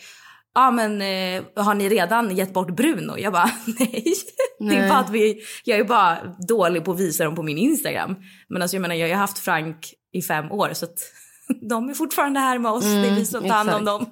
Ja 0.55 0.71
men 0.71 1.01
eh, 1.01 1.43
har 1.55 1.73
ni 1.73 1.89
redan 1.89 2.35
gett 2.35 2.53
bort 2.53 2.75
Bruno? 2.75 3.17
Jag 3.17 3.33
bara 3.33 3.51
nej. 3.79 4.03
nej. 4.59 4.75
Det 4.77 4.83
är 4.83 4.89
bara 4.89 4.99
att 4.99 5.09
vi, 5.09 5.41
jag 5.63 5.79
är 5.79 5.83
bara 5.83 6.17
dålig 6.47 6.85
på 6.85 6.91
att 6.91 6.99
visa 6.99 7.23
dem 7.23 7.35
på 7.35 7.43
min 7.43 7.57
Instagram. 7.57 8.15
Men 8.49 8.61
alltså 8.61 8.77
jag 8.77 8.81
menar 8.81 8.95
jag 8.95 9.09
har 9.09 9.15
haft 9.15 9.39
Frank 9.39 9.93
i 10.13 10.21
fem 10.21 10.51
år 10.51 10.69
så 10.73 10.85
att 10.85 10.97
de 11.69 11.89
är 11.89 11.93
fortfarande 11.93 12.39
här 12.39 12.59
med 12.59 12.71
oss. 12.71 12.85
Mm, 12.85 13.01
det 13.01 13.07
är 13.07 13.15
vi 13.15 13.25
som 13.25 13.43
tar 13.43 13.49
hand 13.49 13.69
om 13.69 13.85
dem. 13.85 14.05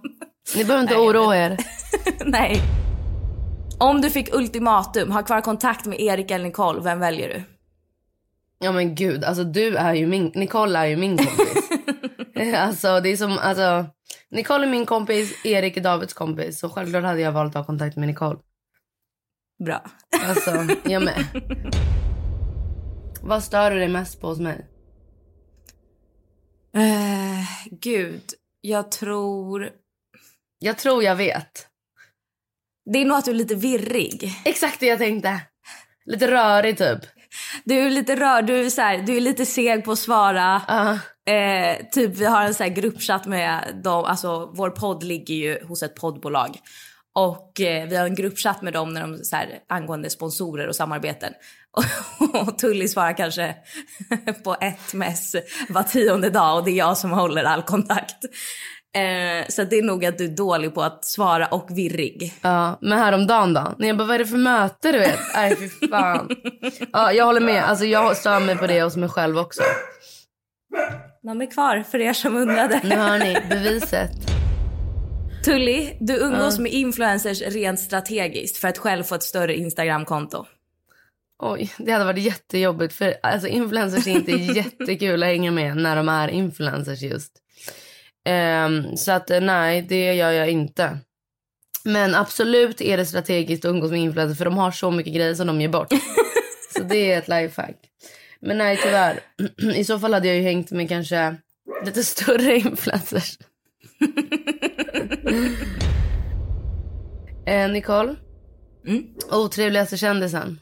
Ni 0.56 0.66
behöver 0.66 0.84
inte 0.84 0.96
oroa 0.96 1.38
er. 1.38 1.58
nej. 2.26 2.62
Om 3.80 4.02
du 4.02 4.10
fick 4.10 4.36
ultimatum, 4.36 5.12
ha 5.12 5.24
kvar 5.24 5.42
kontakt 5.42 5.86
med 5.86 6.00
Erik 6.00 6.32
eller 6.32 6.46
Nicole, 6.46 6.82
vem 6.82 7.00
väljer 7.00 7.30
du? 7.30 7.44
Ja 8.60 8.72
men 8.72 8.96
gud, 8.96 9.24
alltså 9.24 9.44
du 9.44 9.76
är 9.76 9.94
ju 9.94 10.08
min, 10.08 10.32
Nicole 10.36 10.80
är 10.80 10.86
ju 10.86 10.96
min 10.96 11.18
kompis. 11.18 11.70
alltså 12.58 13.00
det 13.00 13.10
är 13.10 13.18
som, 13.18 13.38
alltså 13.38 13.86
Nicole 14.30 14.66
är 14.66 14.70
min 14.70 14.86
kompis, 14.86 15.46
Erik 15.46 15.78
är 15.78 15.82
Davids 15.82 16.14
kompis. 16.14 16.60
Så 16.60 16.70
självklart 16.70 17.04
hade 17.04 17.22
jag 17.22 17.32
valt 17.32 17.50
att 17.50 17.56
ha 17.56 17.66
kontakt 17.66 17.98
med 17.98 18.08
Nicole. 18.08 18.40
Bra. 19.66 19.86
Alltså, 20.26 20.68
jag 20.84 21.04
med. 21.04 21.26
Vad 23.22 23.44
stör 23.44 23.72
du 23.72 23.80
dig 23.80 23.88
mest 23.88 24.22
på 24.22 24.28
hos 24.28 24.40
mig? 24.40 24.66
Uh, 26.76 27.46
gud, 27.72 28.24
jag 28.62 28.92
tror... 28.92 29.70
Jag 30.60 30.78
tror 30.78 31.04
jag 31.04 31.16
vet. 31.16 31.68
Det 32.86 33.00
är 33.00 33.06
nog 33.06 33.18
att 33.18 33.26
du 33.26 33.32
är 33.32 33.36
lite 33.36 33.56
virrig. 33.56 34.42
Exakt 34.46 34.80
det 34.80 34.86
jag 34.86 35.00
tänkte. 35.00 35.42
Lite 36.06 36.32
rörig 36.32 36.78
typ. 36.78 37.00
Du 37.64 37.80
är 37.80 37.90
lite 37.90 38.16
rörig, 38.16 38.46
du 38.46 38.66
är, 38.66 38.70
så 38.70 38.82
här, 38.82 38.98
du 38.98 39.18
är 39.18 39.22
lite 39.22 39.46
seg 39.46 39.86
på 39.86 39.92
att 39.92 40.00
svara. 40.00 40.62
Uh. 40.70 40.98
Eh, 41.26 41.78
typ 41.92 42.18
vi 42.18 42.26
har 42.26 42.46
en 42.46 42.54
så 42.54 42.64
här 42.64 42.70
gruppchatt 42.70 43.26
med 43.26 43.82
dem, 43.84 44.06
alltså 44.06 44.52
vår 44.56 44.70
podd 44.70 45.04
ligger 45.04 45.36
ju 45.36 45.66
hos 45.68 45.84
ett 45.84 45.96
poddbolag. 45.96 46.58
Och 47.16 47.62
eh, 47.62 47.88
vi 47.88 47.96
har 47.96 48.06
en 48.06 48.16
gruppchatt 48.16 48.62
med 48.62 48.74
dem 48.74 48.94
när 48.94 49.02
de, 49.02 49.18
så 49.18 49.36
här, 49.36 49.60
angående 49.70 50.10
sponsorer 50.10 50.68
och 50.68 50.76
samarbeten. 50.76 51.34
Och, 51.72 51.84
och 52.48 52.58
Tully 52.58 52.88
svarar 52.88 53.18
kanske 53.18 53.56
på 54.44 54.56
ett 54.62 54.94
mess 54.94 55.36
var 55.70 55.84
tionde 55.84 56.30
dag 56.30 56.58
och 56.58 56.66
det 56.66 56.72
är 56.72 56.78
jag 56.78 56.98
som 56.98 57.12
håller 57.12 57.44
all 57.44 57.62
kontakt. 57.62 58.26
Eh, 58.96 59.48
så 59.50 59.64
det 59.64 59.78
är 59.78 59.84
nog 59.84 60.06
att 60.06 60.18
du 60.18 60.26
är 60.26 60.36
dålig 60.36 60.74
på 60.74 60.82
att 60.82 61.06
svara 61.06 61.48
och 61.48 61.78
virrig. 61.78 62.34
Ja, 62.42 62.78
men 62.82 63.00
häromdagen 63.00 63.54
då? 63.54 63.76
När 63.78 63.88
jag 63.88 63.98
bara, 63.98 64.08
vad 64.08 64.16
är 64.16 64.20
det 64.20 64.26
för 64.26 64.38
möte 64.38 64.92
du 64.92 65.00
vet? 65.00 65.20
Nej 65.36 65.56
fy 65.56 65.88
fan. 65.88 66.30
ja, 66.94 67.12
jag 67.12 67.26
håller 67.26 67.42
med. 67.42 67.64
Alltså 67.64 67.86
jag 67.86 68.18
stör 68.18 68.40
mig 68.40 68.58
på 68.58 68.68
det 68.68 68.84
hos 68.84 68.96
mig 68.96 69.10
själv 69.10 69.38
också. 69.38 69.62
De 71.22 71.42
är 71.42 71.52
kvar 71.52 71.84
för 71.92 72.00
er 72.00 72.14
som 72.14 72.36
undrade. 72.36 72.82
Nu 72.84 72.96
hör 72.96 73.20
ni 73.20 73.38
beviset. 73.50 74.12
Tully, 75.46 75.94
du 76.00 76.18
umgås 76.18 76.60
med 76.60 76.72
influencers 76.72 77.42
rent 77.42 77.80
strategiskt 77.80 78.58
för 78.58 78.68
att 78.68 78.78
själv 78.78 79.04
få 79.04 79.16
ett 79.16 79.24
större 79.24 79.56
Instagramkonto. 79.56 80.46
Oj, 81.44 81.74
det 81.78 81.92
hade 81.92 82.06
varit 82.06 82.24
jättejobbigt 82.24 82.94
för 82.94 83.14
alltså 83.24 83.48
influencers 83.48 84.08
är 84.08 84.12
inte 84.12 84.32
jättekul 84.60 85.24
att 85.24 85.30
hänga 85.30 85.52
med 85.52 85.78
när 85.78 85.96
de 85.96 86.10
är 86.10 86.28
influencers 86.28 87.02
just. 87.02 87.43
Um, 88.30 88.98
så 88.98 89.12
att 89.12 89.30
nej, 89.42 89.82
det 89.82 90.14
gör 90.14 90.32
jag 90.32 90.50
inte. 90.50 90.98
Men 91.84 92.16
absolut 92.16 92.82
är 92.82 92.98
det 92.98 93.06
strategiskt 93.06 93.66
att 93.66 93.70
umgås 93.70 93.92
med 93.92 94.00
influencers 94.00 94.38
för 94.38 94.46
de 94.46 94.58
har 94.58 94.72
så 94.72 94.92
mycket 94.92 95.14
grejer 95.14 95.36
som 95.36 95.48
de 95.48 95.62
ger 95.62 95.70
bort. 95.70 95.94
så 96.78 96.84
det 96.84 97.12
är 97.12 97.18
ett 97.18 97.28
lifehack. 97.28 97.76
Men 98.40 98.58
nej, 98.58 98.80
tyvärr. 98.84 99.20
I 99.76 99.84
så 99.84 100.00
fall 100.00 100.14
hade 100.14 100.28
jag 100.28 100.38
ju 100.38 100.44
hängt 100.44 100.72
med 100.72 100.90
kanske 100.90 101.36
lite 101.86 102.04
större 102.04 102.58
influencers. 102.58 103.38
eh, 107.46 107.72
Nicole? 107.72 108.16
Mm? 108.88 109.04
Otrevligaste 109.32 109.98
kändisen? 109.98 110.60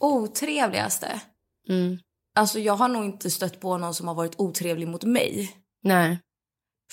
Otrevligaste? 0.00 1.20
Mm. 1.68 1.98
Alltså 2.34 2.58
jag 2.58 2.74
har 2.74 2.88
nog 2.88 3.04
inte 3.04 3.30
stött 3.30 3.60
på 3.60 3.78
någon 3.78 3.94
som 3.94 4.08
har 4.08 4.14
varit 4.14 4.40
otrevlig 4.40 4.88
mot 4.88 5.04
mig. 5.04 5.56
Nej. 5.82 6.18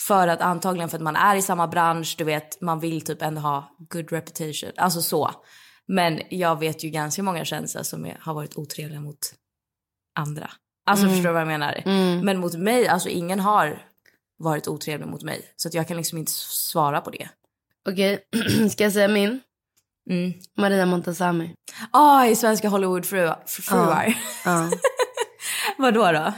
För 0.07 0.27
att 0.27 0.41
antagligen 0.41 0.89
för 0.89 0.97
att 0.97 1.03
man 1.03 1.15
är 1.15 1.35
i 1.35 1.41
samma 1.41 1.67
bransch, 1.67 2.15
du 2.17 2.23
vet, 2.23 2.61
man 2.61 2.79
vill 2.79 3.01
typ 3.01 3.21
ändå 3.21 3.41
ha 3.41 3.75
good 3.79 4.11
reputation. 4.11 4.71
Alltså 4.77 5.01
så. 5.01 5.31
Men 5.87 6.21
jag 6.29 6.59
vet 6.59 6.83
ju 6.83 6.89
ganska 6.89 7.23
många 7.23 7.45
kändisar 7.45 7.83
som 7.83 8.05
är, 8.05 8.17
har 8.21 8.33
varit 8.33 8.57
otrevliga 8.57 8.99
mot 9.01 9.19
andra. 10.19 10.51
Alltså 10.85 11.05
Mm. 11.05 11.15
förstår 11.15 11.29
du 11.29 11.33
vad 11.33 11.41
jag 11.41 11.47
menar? 11.47 11.81
Mm. 11.85 12.19
Men 12.25 12.39
mot 12.39 12.53
mig, 12.53 12.87
alltså 12.87 13.09
ingen 13.09 13.39
har 13.39 13.85
varit 14.37 14.67
otrevlig 14.67 15.07
mot 15.07 15.23
mig. 15.23 15.53
Så 15.55 15.67
att 15.67 15.73
jag 15.73 15.87
kan 15.87 15.97
liksom 15.97 16.17
inte 16.17 16.31
svara 16.31 17.01
på 17.01 17.09
det. 17.09 17.29
Okej, 17.89 18.19
ska 18.71 18.83
jag 18.83 18.93
säga 18.93 19.07
min? 19.07 19.39
Mm. 20.09 20.33
Maria 20.57 20.85
Montazami. 20.85 21.53
Ah, 21.91 22.25
i 22.25 22.35
svenska 22.35 22.69
Hollywoodfruar. 22.69 23.43
fruar. 23.47 24.13
Ja. 24.45 24.69
Vadå 25.77 26.11
då? 26.11 26.33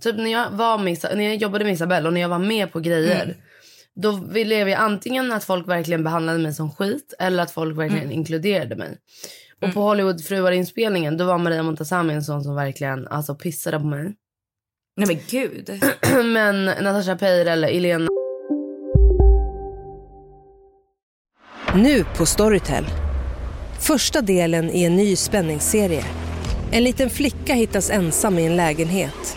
Typ 0.00 0.16
när 0.16 0.32
jag, 0.32 0.50
var 0.50 0.78
med, 0.78 0.98
när 1.14 1.24
jag 1.24 1.36
jobbade 1.36 1.64
med 1.64 1.74
Isabelle 1.74 2.06
och 2.08 2.14
när 2.14 2.20
jag 2.20 2.28
var 2.28 2.38
med 2.38 2.72
på 2.72 2.80
grejer. 2.80 3.24
Mm. 3.24 3.36
Då 3.96 4.10
ville 4.12 4.54
jag 4.54 4.72
antingen 4.72 5.32
att 5.32 5.44
folk 5.44 5.68
verkligen 5.68 6.04
behandlade 6.04 6.38
mig 6.38 6.54
som 6.54 6.70
skit 6.70 7.14
eller 7.18 7.42
att 7.42 7.50
folk 7.50 7.78
verkligen 7.78 8.04
Mm. 8.04 8.18
inkluderade 8.18 8.76
mig. 8.76 8.98
Och 9.62 9.74
på 9.74 9.80
Hollywoodfruar-inspelningen 9.80 11.16
då 11.16 11.24
var 11.24 11.38
Maria 11.38 11.62
Montazami 11.62 12.14
en 12.14 12.24
sån 12.24 12.44
som 12.44 12.54
verkligen 12.54 13.08
alltså, 13.08 13.34
pissade 13.34 13.78
på 13.78 13.84
mig. 13.84 14.14
Nej 14.96 15.06
men 15.06 15.18
gud. 15.30 15.70
Men 16.24 16.64
Natasha 16.64 17.16
Peir 17.16 17.46
eller 17.46 17.68
Elena 17.68 18.08
Nu 21.74 22.04
på 22.16 22.26
Storytel. 22.26 22.84
Första 23.80 24.20
delen 24.20 24.70
i 24.70 24.84
en 24.84 24.96
ny 24.96 25.16
spänningsserie. 25.16 26.04
En 26.72 26.84
liten 26.84 27.10
flicka 27.10 27.54
hittas 27.54 27.90
ensam 27.90 28.38
i 28.38 28.46
en 28.46 28.56
lägenhet. 28.56 29.36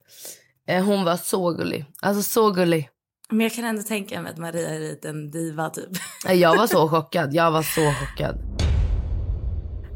Eh, 0.67 0.85
hon 0.85 1.03
var 1.03 1.17
så 1.17 1.51
gullig. 1.51 1.85
Alltså 2.01 2.23
så 2.23 2.51
gullig. 2.51 2.89
Men 3.29 3.39
jag 3.39 3.53
kan 3.53 3.65
ändå 3.65 3.83
tänka 3.83 4.21
mig 4.21 4.31
att 4.31 4.37
Maria 4.37 4.69
är 4.69 4.79
lite 4.79 5.09
en 5.09 5.31
diva 5.31 5.69
typ. 5.69 5.89
Jag 6.29 6.57
var 6.57 6.67
så 6.67 6.87
chockad. 6.89 7.33
Jag 7.33 7.51
var 7.51 7.63
så 7.63 7.81
chockad. 7.81 8.37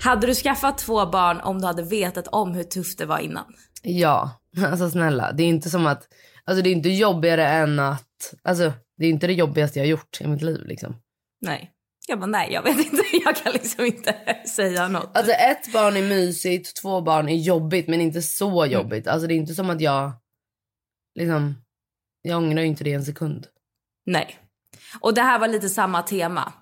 Hade 0.02 0.28
du 0.28 0.36
skaffat 0.36 0.78
två 0.78 1.06
barn 1.06 1.40
om 1.42 1.62
du 1.62 1.68
hade 1.68 1.84
vetat 1.84 2.28
om 2.28 2.54
hur 2.54 2.64
tufft 2.64 2.98
det 2.98 3.06
var 3.06 3.20
innan? 3.20 3.46
Ja, 3.82 4.32
alltså 4.66 4.90
snälla. 4.90 5.32
Det 5.32 5.44
är 5.44 5.48
inte 5.48 5.70
som 5.70 5.88
att... 5.88 6.08
Alltså 6.46 6.64
det 6.64 6.70
är 6.70 6.72
inte 6.72 6.90
jobbigare 6.90 7.48
än 7.48 7.80
att... 7.80 8.34
Alltså 8.44 8.74
det 8.98 9.06
är 9.06 9.10
inte 9.10 9.28
det 9.28 9.34
jobbigaste 9.34 9.80
jag 9.80 9.86
har 9.86 9.90
gjort 9.90 10.22
i 10.22 10.28
mitt 10.28 10.42
liv 10.42 10.66
liksom. 10.66 10.96
Nej. 11.42 11.72
Jag 12.08 12.20
bara 12.20 12.26
nej, 12.26 12.54
jag 12.54 12.64
vet 12.64 12.78
inte. 12.78 13.04
Jag 13.26 13.36
kan 13.36 13.54
liksom 13.54 13.86
inte 13.86 14.16
säga 14.56 14.88
något. 14.88 15.18
Alltså 15.18 15.32
ett 15.32 15.74
barn 15.74 15.98
är 15.98 16.02
mysigt, 16.02 16.82
två 16.82 17.02
barn 17.02 17.30
är 17.30 17.36
jobbigt 17.36 17.88
men 17.88 18.02
inte 18.02 18.22
så 18.22 18.66
jobbigt. 18.66 19.08
Alltså 19.08 19.28
det 19.28 19.34
är 19.34 19.36
inte 19.36 19.54
som 19.54 19.70
att 19.70 19.82
jag... 19.82 20.12
Liksom... 21.16 21.56
Jag 22.22 22.38
ångrar 22.38 22.62
ju 22.62 22.68
inte 22.68 22.84
det 22.84 22.94
en 22.94 23.06
sekund. 23.06 23.48
Nej. 24.06 24.40
Och 25.00 25.14
det 25.14 25.22
här 25.22 25.40
var 25.40 25.48
lite 25.48 25.70
samma 25.70 26.02
tema. 26.02 26.54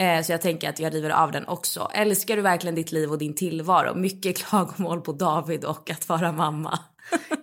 Eh, 0.00 0.22
så 0.22 0.32
jag 0.32 0.40
tänker 0.40 0.68
att 0.68 0.78
jag 0.78 0.94
river 0.94 1.10
av 1.10 1.32
den 1.32 1.48
också. 1.48 1.90
Älskar 1.94 2.36
du 2.36 2.42
verkligen 2.42 2.74
ditt 2.74 2.92
liv 2.92 3.10
och 3.10 3.18
din 3.18 3.34
tillvaro? 3.34 3.94
Mycket 3.94 4.36
klagomål 4.46 5.00
på 5.00 5.12
David 5.12 5.64
och 5.64 5.90
att 5.90 6.08
vara 6.08 6.32
mamma. 6.32 6.78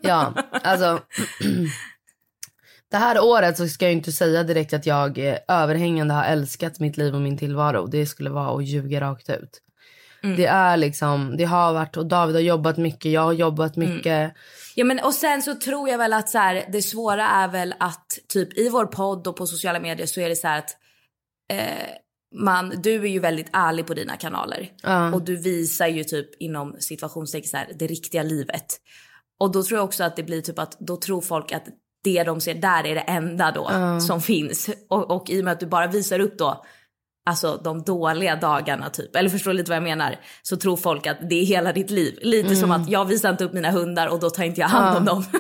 Ja, 0.02 0.34
alltså... 0.52 1.02
det 2.92 2.98
här 2.98 3.24
året 3.24 3.58
så 3.58 3.68
ska 3.68 3.86
jag 3.86 3.94
inte 3.94 4.12
säga 4.12 4.44
direkt 4.44 4.74
att 4.74 4.86
jag 4.86 5.18
eh, 5.18 5.38
överhängande 5.48 6.14
har 6.14 6.24
älskat 6.24 6.80
mitt 6.80 6.98
liv 6.98 7.16
och 7.16 7.22
min 7.22 7.38
tillvaro. 7.38 7.88
Det 7.88 8.06
skulle 8.06 8.30
vara 8.30 8.58
att 8.58 8.66
ljuga 8.66 9.02
rakt 9.02 9.30
ut. 9.30 9.62
Mm. 10.24 10.36
Det 10.36 10.46
är 10.46 10.78
liksom, 10.78 11.38
det 11.38 11.44
har 11.44 11.74
varit, 11.74 11.98
och 11.98 12.06
David 12.06 12.36
har 12.36 12.42
jobbat 12.42 12.78
mycket, 12.78 13.12
jag 13.12 13.22
har 13.22 13.34
jobbat 13.34 13.76
Mm. 13.76 14.32
Ja 14.80 14.86
men 14.86 15.00
och 15.00 15.14
sen 15.14 15.42
så 15.42 15.56
tror 15.56 15.90
jag 15.90 15.98
väl 15.98 16.14
att 16.14 16.30
så 16.30 16.38
här, 16.38 16.66
det 16.72 16.82
svåra 16.82 17.28
är 17.28 17.48
väl 17.48 17.76
att 17.80 18.20
typ 18.28 18.58
i 18.58 18.70
vår 18.70 18.86
podd 18.86 19.28
och 19.28 19.36
på 19.36 19.48
sociala 19.48 19.80
medier 19.80 20.08
så 20.08 20.22
är 20.22 20.30
det 20.30 20.36
så 20.36 20.48
här 20.48 20.60
att 20.60 20.78
eh, 21.52 21.90
man, 22.36 22.74
du 22.84 22.94
är 22.96 23.08
ju 23.08 23.20
väldigt 23.20 23.50
ärlig 23.54 23.88
på 23.88 23.94
dina 23.94 24.18
kanaler. 24.18 24.72
Ja. 24.84 25.14
Och 25.14 25.22
du 25.22 25.36
visar 25.36 25.88
ju 25.88 26.04
typ 26.04 26.42
inom 26.42 26.76
situationstecken 26.80 27.50
så 27.50 27.58
här, 27.58 27.72
det 27.76 27.88
riktiga 27.88 28.24
livet. 28.24 28.66
Och 29.40 29.52
då 29.52 29.64
tror 29.64 29.78
jag 29.78 29.86
också 29.86 30.04
att 30.04 30.16
det 30.16 30.24
blir 30.24 30.42
typ 30.42 30.60
att 30.60 30.80
då 30.80 30.98
tror 30.98 31.22
folk 31.22 31.52
att 31.52 31.66
det 32.04 32.24
de 32.24 32.42
ser 32.42 32.54
där 32.54 32.88
är 32.88 32.96
det 32.96 33.02
enda 33.02 33.52
då 33.52 33.68
Ja. 33.72 34.00
som 34.00 34.22
finns. 34.22 34.70
Och, 34.90 35.12
och 35.12 35.30
i 35.30 35.42
och 35.42 35.44
med 35.46 35.54
att 35.54 35.60
du 35.60 35.66
bara 35.66 35.88
visar 35.88 36.20
upp 36.20 36.38
då 36.38 36.66
alltså 37.30 37.62
de 37.64 37.82
dåliga 37.84 38.36
dagarna 38.36 38.90
typ, 38.90 39.16
eller 39.16 39.30
förstår 39.30 39.54
lite 39.54 39.72
vad 39.72 39.76
jag 39.76 39.84
menar, 39.84 40.16
så 40.44 40.58
tror 40.58 40.78
folk 40.78 41.08
att 41.08 41.18
det 41.30 41.36
är 41.42 41.46
hela 41.46 41.74
ditt 41.74 41.90
liv. 41.90 42.20
Lite 42.22 42.56
som 42.56 42.72
att 42.72 42.90
jag 42.90 43.06
visar 43.06 43.30
inte 43.30 43.44
upp 43.44 43.54
mina 43.54 43.72
hundar 43.72 44.08
och 44.08 44.20
då 44.20 44.30
tar 44.30 44.44
inte 44.44 44.62
jag 44.62 44.68
hand 44.68 44.98
om 44.98 45.04
Ja. 45.08 45.12
dem. 45.14 45.24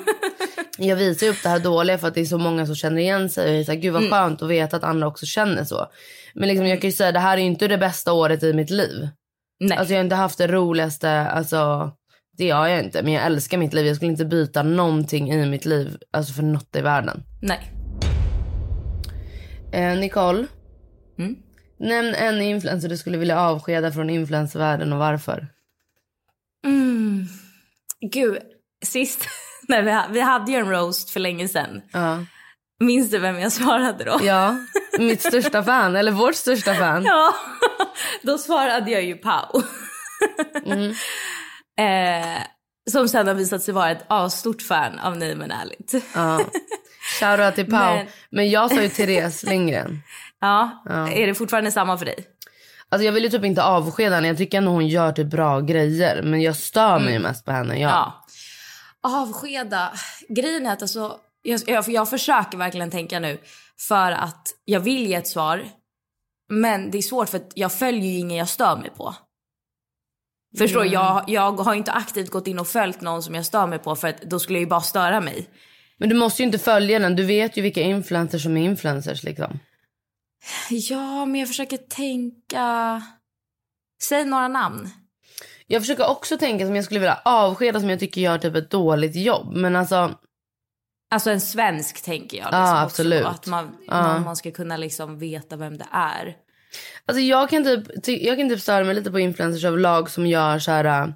Jag 0.82 0.96
visar 0.96 1.28
upp 1.28 1.44
det 1.44 1.50
här 1.50 1.60
dåliga 1.60 1.98
för 1.98 2.08
att 2.08 2.14
det 2.14 2.22
är 2.22 2.26
så 2.26 2.38
många 2.38 2.66
som 2.66 2.76
känner 2.76 3.02
igen 3.02 3.30
sig. 3.30 3.44
Och 3.44 3.50
jag 3.54 3.60
är 3.60 3.64
så 3.64 3.72
här, 3.72 3.80
Gud 3.80 3.94
vad 3.94 4.02
Mm. 4.02 4.12
skönt 4.12 4.42
att 4.42 4.50
veta 4.50 4.78
att 4.78 4.84
andra 4.84 5.08
också 5.08 5.26
känner 5.26 5.64
så. 5.64 5.86
Men 6.36 6.48
liksom, 6.50 6.68
jag 6.68 6.82
kan 6.82 6.90
ju 6.90 6.96
säga 6.96 7.12
det 7.12 7.20
här 7.20 7.38
är 7.38 7.42
inte 7.42 7.68
det 7.68 7.78
bästa 7.78 8.14
året 8.14 8.44
i 8.44 8.54
mitt 8.54 8.70
liv. 8.70 9.08
Nej. 9.60 9.78
Alltså 9.78 9.94
jag 9.94 10.00
har 10.00 10.04
inte 10.04 10.16
haft 10.16 10.38
det 10.38 10.48
roligaste, 10.48 11.12
alltså 11.12 11.92
det 12.38 12.50
har 12.50 12.68
jag 12.68 12.84
inte. 12.84 13.04
Men 13.04 13.14
jag 13.14 13.26
älskar 13.26 13.58
mitt 13.58 13.74
liv. 13.74 13.86
Jag 13.86 13.96
skulle 13.96 14.12
inte 14.12 14.26
byta 14.26 14.64
någonting 14.64 15.32
i 15.32 15.46
mitt 15.46 15.66
liv 15.66 15.98
alltså 16.14 16.34
för 16.34 16.44
något 16.44 16.76
i 16.76 16.82
världen. 16.82 17.24
Nej. 17.42 17.72
Eh, 19.72 19.98
Nicole, 20.00 20.46
Mm. 21.20 21.36
Nämn 21.80 22.16
en 22.16 22.42
influencer 22.42 22.90
du 22.90 22.98
skulle 22.98 23.18
vilja 23.18 23.40
avskeda 23.40 23.92
från 23.92 24.10
influencervärlden 24.10 24.94
och 24.94 25.00
varför. 25.00 25.48
Mm. 26.66 27.28
Gud, 28.02 28.38
sist 28.86 29.28
när 29.68 29.82
vi, 29.84 30.14
vi 30.14 30.20
hade 30.20 30.52
ju 30.52 30.58
en 30.58 30.70
roast 30.70 31.10
för 31.10 31.20
länge 31.20 31.48
sedan. 31.48 31.82
Ja. 31.92 32.26
Minns 32.80 33.12
du 33.12 33.20
vem 33.20 33.40
jag 33.40 33.52
svarade 33.52 34.04
då? 34.04 34.20
ja, 34.24 34.56
mitt 35.00 35.22
största 35.22 35.64
fan, 35.64 35.96
eller 35.96 36.12
vårt 36.12 36.36
största 36.36 36.74
fan. 36.74 37.04
Ja, 37.06 37.36
då 38.22 38.38
svarade 38.38 38.92
jag 38.92 39.04
ju 39.04 39.16
Pau. 39.16 39.62
Mm. 40.66 40.92
eh, 41.80 42.42
som 42.92 43.08
sen 43.08 43.28
har 43.28 43.34
visat 43.34 43.64
sig 43.64 43.74
vara 43.74 43.92
ett 43.92 44.06
asstort 44.08 44.62
fan 44.62 45.00
av 45.00 45.18
Nej 45.18 45.36
men 45.36 45.52
ärligt. 45.52 45.94
Ja. 46.16 46.40
Shoutout 47.20 47.56
till 47.56 47.66
Pau. 47.66 47.80
Men... 47.96 48.08
Men- 48.30 48.50
jag 48.50 48.72
sa 48.72 48.82
ju 48.82 48.90
Therese 48.90 49.44
Lindgren. 49.44 50.00
Ja, 50.42 50.84
Ja. 50.86 51.12
är 51.12 51.28
det 51.28 51.36
fortfarande 51.36 51.72
samma 51.72 51.98
för 51.98 52.06
dig? 52.06 52.16
Alltså 52.90 53.06
jag 53.06 53.12
vill 53.14 53.24
ju 53.24 53.30
typ 53.30 53.46
inte 53.46 53.64
avskeda 53.64 54.16
henne. 54.16 54.28
Jag 54.28 54.38
tycker 54.38 54.58
ändå 54.58 54.72
hon 54.72 54.88
gör 54.88 55.12
typ 55.12 55.28
bra 55.28 55.60
grejer. 55.60 56.22
Men 56.24 56.42
jag 56.42 56.56
stör 56.56 57.00
mig 57.00 57.14
ju 57.14 57.20
mest 57.20 57.46
på 57.46 57.52
henne. 57.52 57.80
Ja. 57.80 57.90
Ja. 57.90 58.26
Avskeda. 59.22 59.92
Grejen 60.30 60.66
är 60.66 60.74
att 60.74 60.82
alltså, 60.82 61.18
jag, 61.42 61.62
jag, 61.68 61.90
jag 61.90 62.10
försöker 62.10 62.58
verkligen 62.58 62.92
tänka 62.92 63.20
nu 63.20 63.38
för 63.88 64.12
att 64.12 64.48
jag 64.66 64.80
vill 64.80 65.08
ge 65.08 65.16
ett 65.16 65.28
svar. 65.28 65.64
Men 66.50 66.92
det 66.92 66.98
är 66.98 67.02
svårt 67.02 67.30
för 67.30 67.38
att 67.38 67.52
jag 67.56 67.74
följer 67.74 68.12
ju 68.12 68.18
ingen 68.20 68.38
jag 68.38 68.50
stör 68.50 68.76
mig 68.78 68.90
på. 68.90 69.16
Förstår 70.58 70.82
du? 70.82 70.88
Jag, 70.88 71.24
jag 71.28 71.52
har 71.52 71.74
inte 71.74 71.92
aktivt 71.92 72.30
gått 72.30 72.48
in 72.48 72.60
och 72.60 72.68
följt 72.68 73.02
någon 73.02 73.24
som 73.24 73.36
jag 73.36 73.46
stör 73.46 73.68
mig 73.68 73.80
på 73.80 73.96
för 73.96 74.08
att 74.08 74.22
då 74.22 74.40
skulle 74.40 74.58
jag 74.58 74.64
ju 74.64 74.70
bara 74.70 74.82
störa 74.82 75.22
mig. 75.22 75.50
Men 76.00 76.10
du 76.10 76.16
måste 76.16 76.42
ju 76.42 76.46
inte 76.46 76.60
följa 76.60 77.00
den. 77.00 77.16
Du 77.16 77.24
vet 77.26 77.58
ju 77.58 77.62
vilka 77.62 77.82
influencers 77.82 78.44
som 78.44 78.58
är 78.58 78.64
influencers 78.64 79.24
liksom. 79.24 79.60
Ja, 80.70 81.26
men 81.26 81.40
jag 81.40 81.48
försöker 81.48 81.78
tänka... 81.78 83.02
Säg 84.04 84.26
några 84.26 84.48
namn. 84.48 84.90
Jag 85.68 85.82
försöker 85.82 86.10
också 86.10 86.38
tänka 86.38 86.66
som 86.66 86.76
jag 86.76 86.86
skulle 86.86 87.00
vilja 87.00 87.22
avskeda 87.26 87.80
som 87.80 87.90
jag 87.90 88.00
tycker 88.00 88.22
gör 88.22 88.38
typ 88.38 88.56
ett 88.56 88.72
dåligt 88.72 89.16
jobb. 89.16 89.56
Men 89.56 89.76
alltså. 89.76 90.16
Alltså 91.12 91.32
en 91.32 91.42
svensk 91.42 92.02
tänker 92.04 92.38
jag. 92.38 92.46
Liksom 92.46 92.60
ja, 92.60 92.82
absolut. 92.82 93.26
Också, 93.26 93.36
att 93.36 93.48
man, 93.48 93.78
ja. 93.88 94.20
man 94.20 94.36
ska 94.36 94.52
kunna 94.52 94.78
liksom 94.78 95.20
veta 95.20 95.56
vem 95.56 95.78
det 95.78 95.88
är. 95.92 96.36
Alltså 97.06 97.22
jag 97.22 97.50
kan 97.50 97.64
typ, 97.64 98.08
jag 98.08 98.38
kan 98.38 98.50
typ 98.50 98.62
störa 98.62 98.84
mig 98.84 98.96
lite 98.96 99.12
på 99.12 99.20
influencers 99.20 99.64
överlag 99.64 100.10
som 100.10 100.28
gör 100.28 100.60
så 100.60 100.72
här 100.72 100.86
eh, 100.86 101.08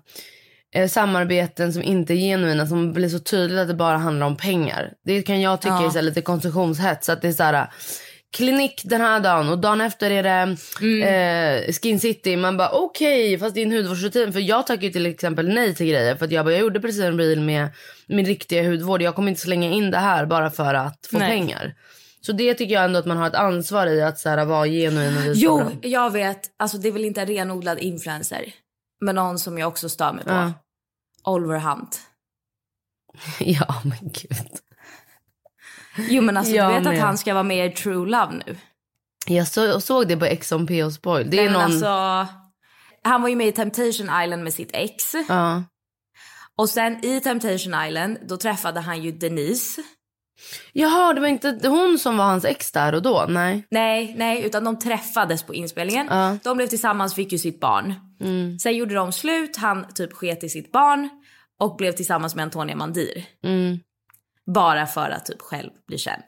samarbeten 0.90 1.74
som 1.74 1.84
inte 1.84 2.14
är 2.14 2.18
genuina 2.18 2.68
som 2.68 2.94
blir 2.94 3.10
så 3.10 3.20
tydligt 3.20 3.60
att 3.60 3.68
det 3.68 3.74
bara 3.74 3.98
handlar 3.98 4.28
om 4.28 4.38
pengar. 4.38 4.94
Det 5.06 5.22
kan 5.22 5.42
jag 5.42 5.62
tycka 5.62 5.90
ja. 5.94 5.98
är 5.98 6.02
lite 6.02 6.22
konsumtionshets. 6.22 7.10
Att 7.10 7.22
det 7.22 7.28
är 7.28 7.32
så 7.32 7.44
här, 7.44 7.68
klinik 8.34 8.82
den 8.86 9.02
här 9.02 9.20
dagen 9.20 9.50
och 9.50 9.60
dagen 9.60 9.82
efter 9.82 10.12
är 10.12 10.24
det 10.24 10.58
mm. 10.82 11.64
eh, 11.64 11.74
Skin 11.74 12.00
City. 12.00 12.36
Man 12.36 12.58
bara 12.58 12.70
okej, 12.70 13.28
okay, 13.28 13.40
fast 13.40 13.56
det 13.56 13.62
är 13.62 13.66
en 13.66 13.72
hudvårdsrutin. 13.72 14.34
För 14.34 14.40
jag 14.40 14.68
tackar 14.68 14.90
till 14.90 15.06
exempel 15.06 15.54
nej 15.54 15.76
till 15.76 15.88
grejer. 15.88 16.16
För 16.16 16.26
att 16.26 16.32
jag, 16.32 16.46
bara, 16.46 16.52
jag 16.52 16.62
gjorde 16.62 16.80
precis 16.80 17.02
en 17.02 17.18
reel 17.18 17.40
med 17.40 17.70
min 18.08 18.26
riktiga 18.26 18.64
hudvård. 18.70 19.02
Jag 19.02 19.16
kommer 19.16 19.30
inte 19.30 19.42
slänga 19.42 19.72
in 19.72 19.92
det 19.92 19.98
här 19.98 20.26
bara 20.26 20.52
för 20.52 20.74
att 20.74 21.08
få 21.12 21.18
nej. 21.18 21.30
pengar. 21.30 21.76
Så 22.22 22.32
det 22.32 22.54
tycker 22.54 22.74
jag 22.74 22.86
ändå 22.86 23.00
att 23.00 23.06
man 23.06 23.18
har 23.18 23.28
ett 23.28 23.36
ansvar 23.36 23.88
i 23.88 24.02
att 24.02 24.20
så 24.20 24.30
här, 24.30 24.46
vara 24.46 24.68
genuin 24.68 25.18
och 25.18 25.26
visa 25.26 25.34
Jo, 25.36 25.58
bra. 25.58 25.72
jag 25.82 26.12
vet. 26.12 26.42
Alltså 26.60 26.78
det 26.78 26.88
är 26.88 26.92
väl 26.92 27.06
inte 27.06 27.22
en 27.22 27.28
renodlad 27.28 27.80
influencer. 27.80 28.54
Men 29.02 29.16
någon 29.16 29.40
som 29.40 29.58
jag 29.58 29.68
också 29.68 29.90
stör 29.90 30.14
mig 30.14 30.24
på. 30.24 30.32
Ja. 30.32 30.54
Oliver 31.24 31.60
Hunt. 31.60 32.02
ja, 33.40 33.82
men 33.84 33.98
gud. 34.02 34.60
Jo 36.10 36.22
men 36.22 36.38
alltså 36.38 36.54
jag 36.54 36.70
du 36.70 36.74
vet 36.74 36.84
med. 36.84 36.94
att 36.94 37.00
han 37.00 37.18
ska 37.18 37.34
vara 37.34 37.44
med 37.44 37.66
i 37.72 37.76
True 37.76 38.10
Love 38.10 38.42
nu. 38.46 38.58
Jag 39.28 39.48
så, 39.48 39.82
såg 39.82 40.08
det 40.08 40.18
på 40.18 40.26
Ex 40.26 40.52
on 40.52 40.68
P 40.68 40.84
och 40.84 40.94
Spoil. 40.94 41.30
Det 41.30 41.40
är 41.40 41.44
Nej, 41.44 41.54
någon... 41.54 41.62
alltså, 41.62 41.88
han 43.04 43.22
var 43.22 43.30
ju 43.30 43.36
med 43.36 43.48
i 43.48 43.52
Temptation 43.52 44.24
Island 44.24 44.44
med 44.44 44.54
sitt 44.54 44.70
ex. 44.74 45.16
Ja. 45.30 45.64
Och 46.56 46.70
sen 46.70 47.06
i 47.06 47.20
Temptation 47.20 47.86
Island 47.88 48.18
då 48.28 48.38
träffade 48.38 48.80
han 48.80 49.02
ju 49.02 49.12
Denise. 49.12 49.82
Jaha, 50.74 51.14
det 51.14 51.22
var 51.22 51.28
inte 51.28 51.60
hon 51.64 52.00
som 52.00 52.18
var 52.18 52.26
hans 52.26 52.46
ex 52.46 52.72
där 52.72 52.96
och 52.96 53.02
då? 53.02 53.26
Nej. 53.30 53.68
Nej, 53.72 54.16
nej 54.18 54.44
utan 54.46 54.64
de 54.64 54.80
träffades 54.80 55.44
på 55.44 55.54
inspelningen. 55.54 56.08
Ja. 56.10 56.38
De 56.44 56.58
blev 56.58 56.68
tillsammans, 56.68 57.14
fick 57.14 57.32
ju 57.32 57.38
sitt 57.38 57.60
barn. 57.60 57.94
Mm. 58.24 58.60
Sen 58.60 58.76
gjorde 58.76 58.96
de 58.96 59.12
slut, 59.12 59.58
han 59.58 59.94
typ 59.94 60.14
sket 60.14 60.44
i 60.44 60.50
sitt 60.50 60.72
barn 60.72 61.10
och 61.60 61.76
blev 61.76 61.92
tillsammans 61.92 62.36
med 62.36 62.44
Antonia 62.44 62.76
Mandir. 62.76 63.26
Mm. 63.44 63.80
Bara 64.54 64.86
för 64.86 65.10
att 65.10 65.26
typ 65.26 65.42
själv 65.42 65.70
bli 65.88 65.98
känd. 65.98 66.24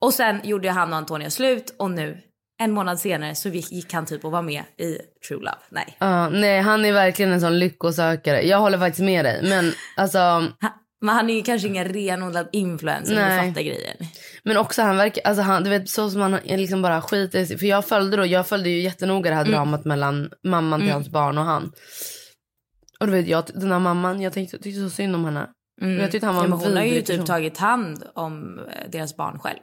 Och 0.00 0.14
sen 0.14 0.40
gjorde 0.44 0.70
han 0.70 0.92
och 0.92 0.96
Antonia 0.96 1.30
slut 1.30 1.74
och 1.78 1.90
nu 1.90 2.22
en 2.58 2.72
månad 2.72 3.00
senare 3.00 3.34
så 3.34 3.48
gick 3.48 3.92
han 3.92 4.06
typ 4.06 4.24
och 4.24 4.32
var 4.32 4.42
med 4.42 4.62
i 4.78 4.98
True 5.28 5.38
Love. 5.38 5.58
Nej. 5.68 5.96
Uh, 6.02 6.30
nej, 6.30 6.60
han 6.60 6.84
är 6.84 6.92
verkligen 6.92 7.32
en 7.32 7.40
sån 7.40 7.58
lyckosökare. 7.58 8.42
Jag 8.42 8.58
håller 8.58 8.78
faktiskt 8.78 9.04
med 9.04 9.24
dig. 9.24 9.40
Men 9.42 9.72
alltså... 9.96 10.48
Men 11.00 11.14
han 11.14 11.30
är 11.30 11.34
ju 11.34 11.42
kanske 11.42 11.68
ingen 11.68 11.84
renodlad 11.84 12.48
influencer 12.52 13.14
nej. 13.14 13.40
om 13.40 13.48
fattar 13.48 13.62
grejen. 13.62 13.96
Men 14.46 14.56
också 14.56 14.82
han 14.82 14.96
verkar, 14.96 15.22
alltså 15.24 15.42
han, 15.42 15.64
du 15.64 15.70
vet 15.70 15.88
så 15.88 16.10
som 16.10 16.20
han 16.20 16.38
liksom 16.44 16.82
bara 16.82 17.02
skiter 17.02 17.38
i 17.52 17.58
För 17.58 17.66
jag 17.66 17.84
följde 17.84 18.16
då, 18.16 18.26
jag 18.26 18.46
följde 18.46 18.70
ju 18.70 18.80
jättenoga 18.80 19.30
det 19.30 19.36
här 19.36 19.44
mm. 19.44 19.52
dramat 19.52 19.84
mellan 19.84 20.30
mamman 20.44 20.80
till 20.80 20.88
mm. 20.88 20.94
hans 20.94 21.08
barn 21.08 21.38
och 21.38 21.44
han. 21.44 21.72
Och 23.00 23.06
du 23.06 23.12
vet 23.12 23.28
jag, 23.28 23.44
den 23.54 23.72
här 23.72 23.78
mamman, 23.78 24.20
jag 24.20 24.32
tänkte, 24.32 24.58
tyckte 24.58 24.80
så 24.80 24.90
synd 24.90 25.14
om 25.14 25.24
henne. 25.24 25.46
Mm. 25.82 26.00
Jag 26.00 26.10
tyckte 26.10 26.26
han 26.26 26.36
var 26.36 26.42
ja, 26.42 26.48
men 26.48 26.58
hon 26.58 26.76
har 26.76 26.82
ju 26.82 26.94
typ 26.94 27.06
person. 27.06 27.26
tagit 27.26 27.58
hand 27.58 28.04
om 28.14 28.58
eh, 28.58 28.90
deras 28.90 29.16
barn 29.16 29.38
själv. 29.38 29.58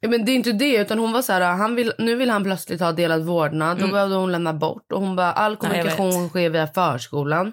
Ja, 0.00 0.08
men 0.08 0.24
det 0.24 0.32
är 0.32 0.36
inte 0.36 0.52
det 0.52 0.76
utan 0.76 0.98
hon 0.98 1.12
var 1.12 1.22
så 1.22 1.32
här, 1.32 1.40
han 1.40 1.74
vill, 1.74 1.92
nu 1.98 2.16
vill 2.16 2.30
han 2.30 2.44
plötsligt 2.44 2.80
ha 2.80 2.92
delad 2.92 3.24
vårdnad. 3.24 3.76
Mm. 3.76 3.88
Då 3.88 3.92
behövde 3.92 4.16
hon 4.16 4.32
lämna 4.32 4.52
bort 4.52 4.92
och 4.92 5.00
hon 5.00 5.16
bara 5.16 5.32
all 5.32 5.56
kommunikation 5.56 6.22
ja, 6.22 6.28
sker 6.28 6.50
via 6.50 6.66
förskolan. 6.66 7.52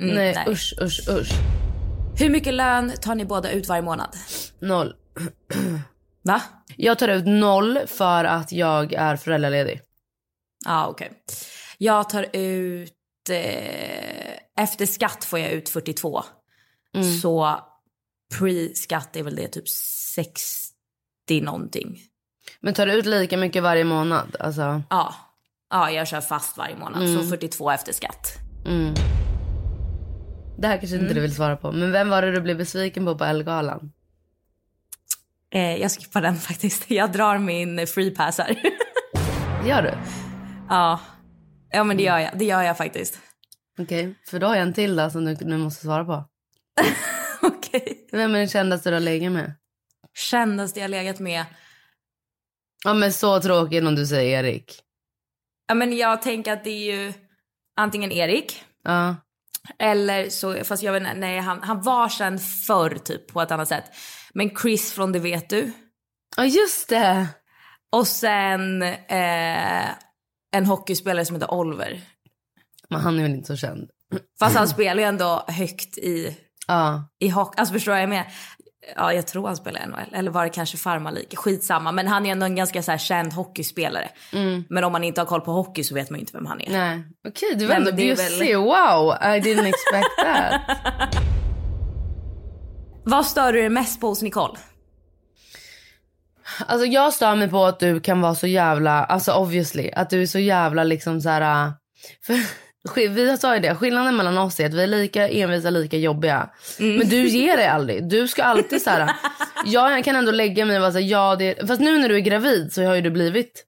Mm, 0.00 0.14
nej, 0.14 0.34
nej 0.34 0.46
usch 0.48 0.74
usch 0.82 1.08
usch. 1.08 1.32
Hur 2.18 2.30
mycket 2.30 2.54
lön 2.54 2.92
tar 3.00 3.14
ni 3.14 3.24
båda 3.24 3.50
ut 3.50 3.68
varje 3.68 3.82
månad? 3.82 4.08
Noll. 4.60 4.94
Va? 6.24 6.42
Jag 6.76 6.98
tar 6.98 7.08
ut 7.08 7.26
noll 7.26 7.78
för 7.86 8.24
att 8.24 8.52
jag 8.52 8.92
är 8.92 9.16
föräldraledig. 9.16 9.80
Ja 10.64 10.84
ah, 10.84 10.86
okej. 10.86 11.06
Okay. 11.06 11.18
Jag 11.78 12.08
tar 12.08 12.26
ut, 12.32 13.30
eh, 13.30 14.62
efter 14.62 14.86
skatt 14.86 15.24
får 15.24 15.38
jag 15.38 15.50
ut 15.50 15.68
42. 15.68 16.22
Mm. 16.94 17.12
Så 17.18 17.60
pre-skatt 18.38 19.16
är 19.16 19.22
väl 19.22 19.36
det 19.36 19.48
typ 19.48 19.68
60 19.68 21.40
någonting. 21.40 21.98
Men 22.60 22.74
tar 22.74 22.86
du 22.86 22.92
ut 22.92 23.06
lika 23.06 23.36
mycket 23.36 23.62
varje 23.62 23.84
månad? 23.84 24.36
Alltså... 24.40 24.82
Ja. 24.90 25.14
ja, 25.70 25.90
jag 25.90 26.08
kör 26.08 26.20
fast 26.20 26.56
varje 26.56 26.76
månad. 26.76 27.02
Mm. 27.02 27.22
Så 27.22 27.28
42 27.28 27.70
efter 27.70 27.92
skatt. 27.92 28.38
Mm. 28.66 28.94
Det 30.58 30.66
här 30.66 30.78
kanske 30.78 30.96
inte 30.96 31.04
mm. 31.04 31.14
du 31.14 31.20
vill 31.20 31.34
svara 31.34 31.56
på. 31.56 31.72
Men 31.72 31.92
vem 31.92 32.08
var 32.08 32.22
det 32.22 32.32
du 32.32 32.40
blev 32.40 32.56
besviken 32.56 33.04
på 33.04 33.18
på 33.18 33.24
Elgalan? 33.24 33.92
Eh, 35.54 35.76
jag 35.76 35.90
skippar 35.92 36.22
den 36.22 36.36
faktiskt. 36.48 36.90
Jag 36.90 37.12
drar 37.12 37.38
min 37.38 37.86
free 37.86 38.10
pass 38.10 38.38
här. 38.38 38.56
Gör 39.66 39.82
du? 39.82 39.94
Ja. 40.68 41.00
Ja 41.70 41.84
men 41.84 41.96
det 41.96 42.02
gör 42.02 42.18
jag. 42.18 42.38
Det 42.38 42.44
gör 42.44 42.62
jag 42.62 42.76
faktiskt. 42.76 43.18
Okej, 43.78 44.08
okay. 44.08 44.14
för 44.26 44.38
då 44.38 44.46
har 44.46 44.54
jag 44.54 44.62
en 44.62 44.74
till 44.74 44.96
då 44.96 45.10
som 45.10 45.24
du 45.24 45.36
nu 45.40 45.58
måste 45.58 45.84
svara 45.84 46.04
på. 46.04 46.24
Okej. 47.42 47.82
Okay. 47.82 47.96
Vem 48.12 48.34
är 48.34 48.38
den 48.38 48.48
kändaste 48.48 48.90
du 48.90 48.94
har 48.94 49.00
legat 49.00 49.32
med? 49.32 49.52
Kändaste 50.14 50.80
jag 50.80 50.90
legat 50.90 51.18
med? 51.18 51.44
Ja 52.84 52.94
men 52.94 53.12
så 53.12 53.40
tråkigt 53.40 53.84
om 53.84 53.94
du 53.94 54.06
säger 54.06 54.44
Erik. 54.44 54.82
Ja 55.68 55.74
men 55.74 55.96
jag 55.96 56.22
tänker 56.22 56.52
att 56.52 56.64
det 56.64 56.70
är 56.70 56.96
ju 56.96 57.12
antingen 57.76 58.12
Erik. 58.12 58.64
Ja. 58.82 59.16
Eller 59.78 60.28
så, 60.28 60.64
fast 60.64 60.82
jag 60.82 60.92
vet 60.92 61.16
nej 61.16 61.40
han, 61.40 61.62
han 61.62 61.82
var 61.82 62.08
sen 62.08 62.38
förr 62.38 62.98
typ 63.04 63.32
på 63.32 63.42
ett 63.42 63.50
annat 63.50 63.68
sätt. 63.68 63.84
Men 64.34 64.50
Chris 64.62 64.92
från 64.92 65.12
Det 65.12 65.18
vet 65.18 65.50
du. 65.50 65.72
Ja 66.36 66.44
just 66.44 66.88
det. 66.88 67.26
Och 67.92 68.06
sen 68.06 68.82
eh, 68.82 69.88
en 70.56 70.66
hockeyspelare 70.66 71.24
som 71.24 71.36
heter 71.36 71.54
Oliver. 71.54 72.00
Men 72.90 73.00
han 73.00 73.18
är 73.18 73.22
väl 73.22 73.32
inte 73.32 73.46
så 73.46 73.56
känd? 73.56 73.90
Fast 74.38 74.56
han 74.56 74.68
spelar 74.68 75.02
ju 75.02 75.08
ändå 75.08 75.44
högt 75.48 75.98
i, 75.98 76.36
ja. 76.66 77.08
i 77.18 77.28
hockey. 77.28 77.60
Alltså 77.60 77.74
förstår 77.74 77.96
jag 77.96 78.08
med? 78.08 78.24
Ja, 78.96 79.12
jag 79.12 79.26
tror 79.26 79.46
han 79.46 79.56
spelar 79.56 79.86
NHL. 79.86 80.14
Eller 80.14 80.30
var 80.30 80.44
det 80.44 80.50
kanske 80.50 80.76
farmarlik? 80.76 81.36
Skitsamma. 81.36 81.92
Men 81.92 82.06
han 82.06 82.26
är 82.26 82.32
ändå 82.32 82.46
en 82.46 82.56
ganska 82.56 82.82
så 82.82 82.90
här 82.90 82.98
känd 82.98 83.32
hockeyspelare. 83.32 84.08
Mm. 84.32 84.64
Men 84.70 84.84
om 84.84 84.92
man 84.92 85.04
inte 85.04 85.20
har 85.20 85.26
koll 85.26 85.40
på 85.40 85.52
hockey 85.52 85.84
så 85.84 85.94
vet 85.94 86.10
man 86.10 86.18
ju 86.18 86.20
inte 86.20 86.32
vem 86.32 86.46
han 86.46 86.60
är. 86.60 86.70
Nej. 86.70 87.02
Okej, 87.28 87.46
okay, 87.46 87.58
du 87.58 87.66
var 87.66 87.74
ändå 87.74 87.92
bjussig. 87.92 88.54
Väl... 88.54 88.56
Wow, 88.56 89.14
I 89.22 89.40
didn't 89.40 89.66
expect 89.66 90.16
that. 90.22 91.24
Vad 93.04 93.26
stör 93.26 93.52
du 93.52 93.60
dig 93.60 93.68
mest 93.68 94.00
på 94.00 94.08
hos 94.08 94.22
Nicole? 94.22 94.58
Alltså 96.66 96.86
jag 96.86 97.12
stör 97.12 97.34
mig 97.34 97.48
på 97.48 97.64
att 97.64 97.80
du 97.80 98.00
kan 98.00 98.20
vara 98.20 98.34
så 98.34 98.46
jävla, 98.46 99.04
alltså 99.04 99.32
obviously, 99.32 99.90
att 99.90 100.10
du 100.10 100.22
är 100.22 100.26
så 100.26 100.38
jävla 100.38 100.84
liksom 100.84 101.20
så 101.20 101.28
här. 101.28 101.72
För 102.26 103.08
vi 103.08 103.36
sa 103.36 103.54
ju 103.54 103.60
det, 103.60 103.74
skillnaden 103.74 104.16
mellan 104.16 104.38
oss 104.38 104.60
är 104.60 104.66
att 104.66 104.74
vi 104.74 104.82
är 104.82 104.86
lika 104.86 105.28
envisa, 105.28 105.70
lika 105.70 105.96
jobbiga. 105.96 106.50
Mm. 106.78 106.96
Men 106.96 107.08
du 107.08 107.28
ger 107.28 107.56
dig 107.56 107.66
aldrig. 107.66 108.08
Du 108.08 108.28
ska 108.28 108.42
alltid 108.42 108.82
så 108.82 108.90
här. 108.90 109.12
jag 109.64 110.04
kan 110.04 110.16
ändå 110.16 110.32
lägga 110.32 110.64
mig 110.64 110.76
och 110.76 110.82
vara 110.82 110.92
så 110.92 110.98
här, 110.98 111.06
ja 111.06 111.36
det, 111.36 111.68
fast 111.68 111.80
nu 111.80 111.98
när 111.98 112.08
du 112.08 112.16
är 112.16 112.20
gravid 112.20 112.72
så 112.72 112.84
har 112.84 112.94
ju 112.94 113.00
du 113.00 113.10
blivit 113.10 113.64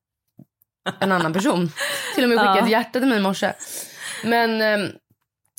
en 1.01 1.13
annan 1.13 1.33
person. 1.33 1.73
Till 2.15 2.25
och 2.25 2.31
med 2.31 2.39
skickat 2.39 2.57
ja. 2.57 2.69
hjärta 2.69 2.99
till 2.99 3.09
mig 3.09 3.19
i 3.19 3.21
morse. 3.21 3.53
Men, 4.25 4.61
ehm, 4.61 4.89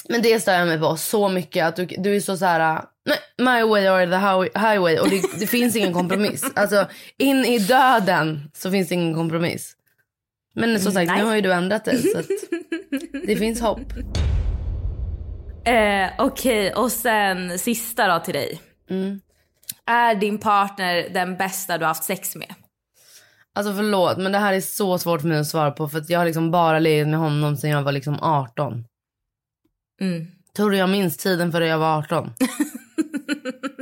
men 0.10 0.22
det 0.22 0.40
stör 0.40 0.54
jag 0.54 0.68
mig 0.68 0.80
på 0.80 0.98
så 0.98 1.30
mycket 1.30 1.66
att 1.66 1.76
du, 1.76 1.86
du 1.86 2.16
är 2.16 2.20
så 2.20 2.38
så 2.38 2.46
här. 2.46 2.84
Nej, 3.08 3.20
my 3.38 3.70
way 3.70 3.90
or 3.90 4.06
the 4.06 4.60
highway 4.60 5.00
och 5.00 5.10
det, 5.10 5.22
det 5.40 5.48
finns 5.48 5.76
ingen 5.76 5.94
kompromiss. 5.94 6.44
Alltså 6.56 6.88
in 7.18 7.46
i 7.46 7.60
döden 7.60 8.52
så 8.54 8.72
finns 8.72 8.90
det 8.90 8.96
ingen 8.96 9.14
kompromiss. 9.14 9.74
Men 10.56 10.80
som 10.80 10.92
sagt, 10.92 11.08
Nej. 11.08 11.20
nu 11.20 11.26
har 11.26 11.36
ju 11.36 11.42
du 11.42 11.54
ändrat 11.54 11.86
dig 11.86 12.02
så 12.02 12.22
det 13.28 13.36
finns 13.40 13.62
hopp. 13.62 13.80
Eh, 15.66 16.10
Okej, 16.18 16.72
okay. 16.72 16.72
och 16.72 16.92
sen 16.92 17.60
sista 17.60 18.08
då 18.08 18.20
till 18.26 18.34
dig. 18.34 18.62
Mm. 18.90 19.20
Är 19.86 20.16
din 20.16 20.38
partner 20.38 21.10
den 21.14 21.38
bästa 21.38 21.78
du 21.78 21.84
har 21.84 21.88
haft 21.88 22.04
sex 22.04 22.36
med? 22.36 22.54
Alltså 23.56 23.74
förlåt, 23.74 24.18
men 24.18 24.32
det 24.32 24.38
här 24.38 24.54
är 24.54 24.62
så 24.62 24.98
svårt 24.98 25.22
för 25.22 25.28
mig 25.28 25.40
att 25.40 25.48
svara 25.48 25.72
på 25.72 25.88
för 25.90 25.98
att 25.98 26.10
jag 26.10 26.20
har 26.20 26.26
liksom 26.26 26.52
bara 26.52 26.80
legat 26.80 27.08
med 27.08 27.20
honom 27.20 27.58
sedan 27.58 27.70
jag 27.70 27.84
var 27.84 27.92
liksom 27.92 28.20
18. 28.22 28.84
Mm. 30.02 30.28
Tror 30.56 30.72
du 30.72 30.78
jag 30.78 30.90
minns 30.90 31.18
tiden 31.18 31.52
före 31.52 31.68
jag 31.68 31.78
var 31.78 31.98
18? 31.98 32.34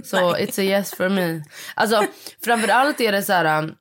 Så 0.05 0.35
it's 0.35 0.59
a 0.59 0.63
yes 0.63 0.95
for 0.95 1.09
me. 1.09 1.43
Alltså 1.75 2.03
framförallt 2.43 3.01
är 3.01 3.11
det 3.11 3.23
så 3.23 3.33
här 3.33 3.75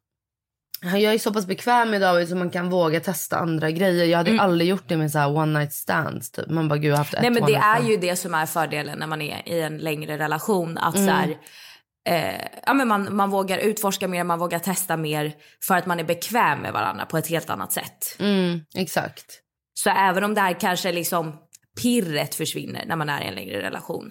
jag 0.85 1.15
är 1.15 1.19
så 1.19 1.33
pass 1.33 1.47
bekväm 1.47 1.91
med 1.91 2.01
David 2.01 2.29
så 2.29 2.37
man 2.37 2.51
kan 2.51 2.71
våga 2.71 3.01
testa 3.01 3.37
andra 3.37 3.71
grejer. 3.71 4.05
Jag 4.05 4.19
hade 4.19 4.31
mm. 4.31 4.41
aldrig 4.41 4.71
gjort 4.71 4.89
det 4.89 4.97
med 4.97 5.11
så 5.11 5.27
one 5.27 5.59
night 5.59 5.73
stands. 5.73 6.31
Typ. 6.31 6.49
Man 6.49 6.69
bara, 6.69 6.79
gud 6.79 6.91
jag 6.91 6.93
har 6.93 6.99
haft 6.99 7.15
ett 7.15 7.21
Nej 7.21 7.31
men 7.31 7.47
det 7.47 7.55
är 7.55 7.83
ju 7.83 7.97
det 7.97 8.17
som 8.17 8.35
är 8.35 8.47
fördelen 8.47 8.99
när 8.99 9.07
man 9.07 9.23
är 9.23 9.49
i 9.49 9.61
en 9.61 9.79
längre 9.79 10.19
relation. 10.19 10.79
Att 10.79 10.97
mm. 10.97 11.07
så 11.07 11.13
här, 11.13 11.37
eh, 12.09 12.47
ja, 12.67 12.75
men 12.75 12.89
man, 12.89 13.17
man 13.17 13.31
vågar 13.31 13.59
utforska 13.59 14.09
mer, 14.09 14.25
man 14.25 14.39
vågar 14.39 14.59
testa 14.59 14.97
mer. 14.97 15.33
För 15.67 15.75
att 15.75 15.87
man 15.87 16.01
är 16.01 16.05
bekväm 16.05 16.59
med 16.59 16.73
varandra 16.73 17.07
på 17.07 17.19
ett 17.19 17.29
helt 17.29 17.51
annat 17.51 17.73
sätt. 17.73 18.17
Mm, 18.19 18.61
exakt. 18.75 19.41
Så 19.75 19.91
även 19.91 20.25
om 20.25 20.35
det 20.35 20.41
här 20.41 20.61
kanske 20.61 20.93
liksom 20.93 21.37
pirret 21.83 22.35
försvinner 22.35 22.85
när 22.87 22.97
man 22.97 23.09
är 23.09 23.23
i 23.23 23.27
en 23.27 23.35
längre 23.35 23.63
relation. 23.63 24.11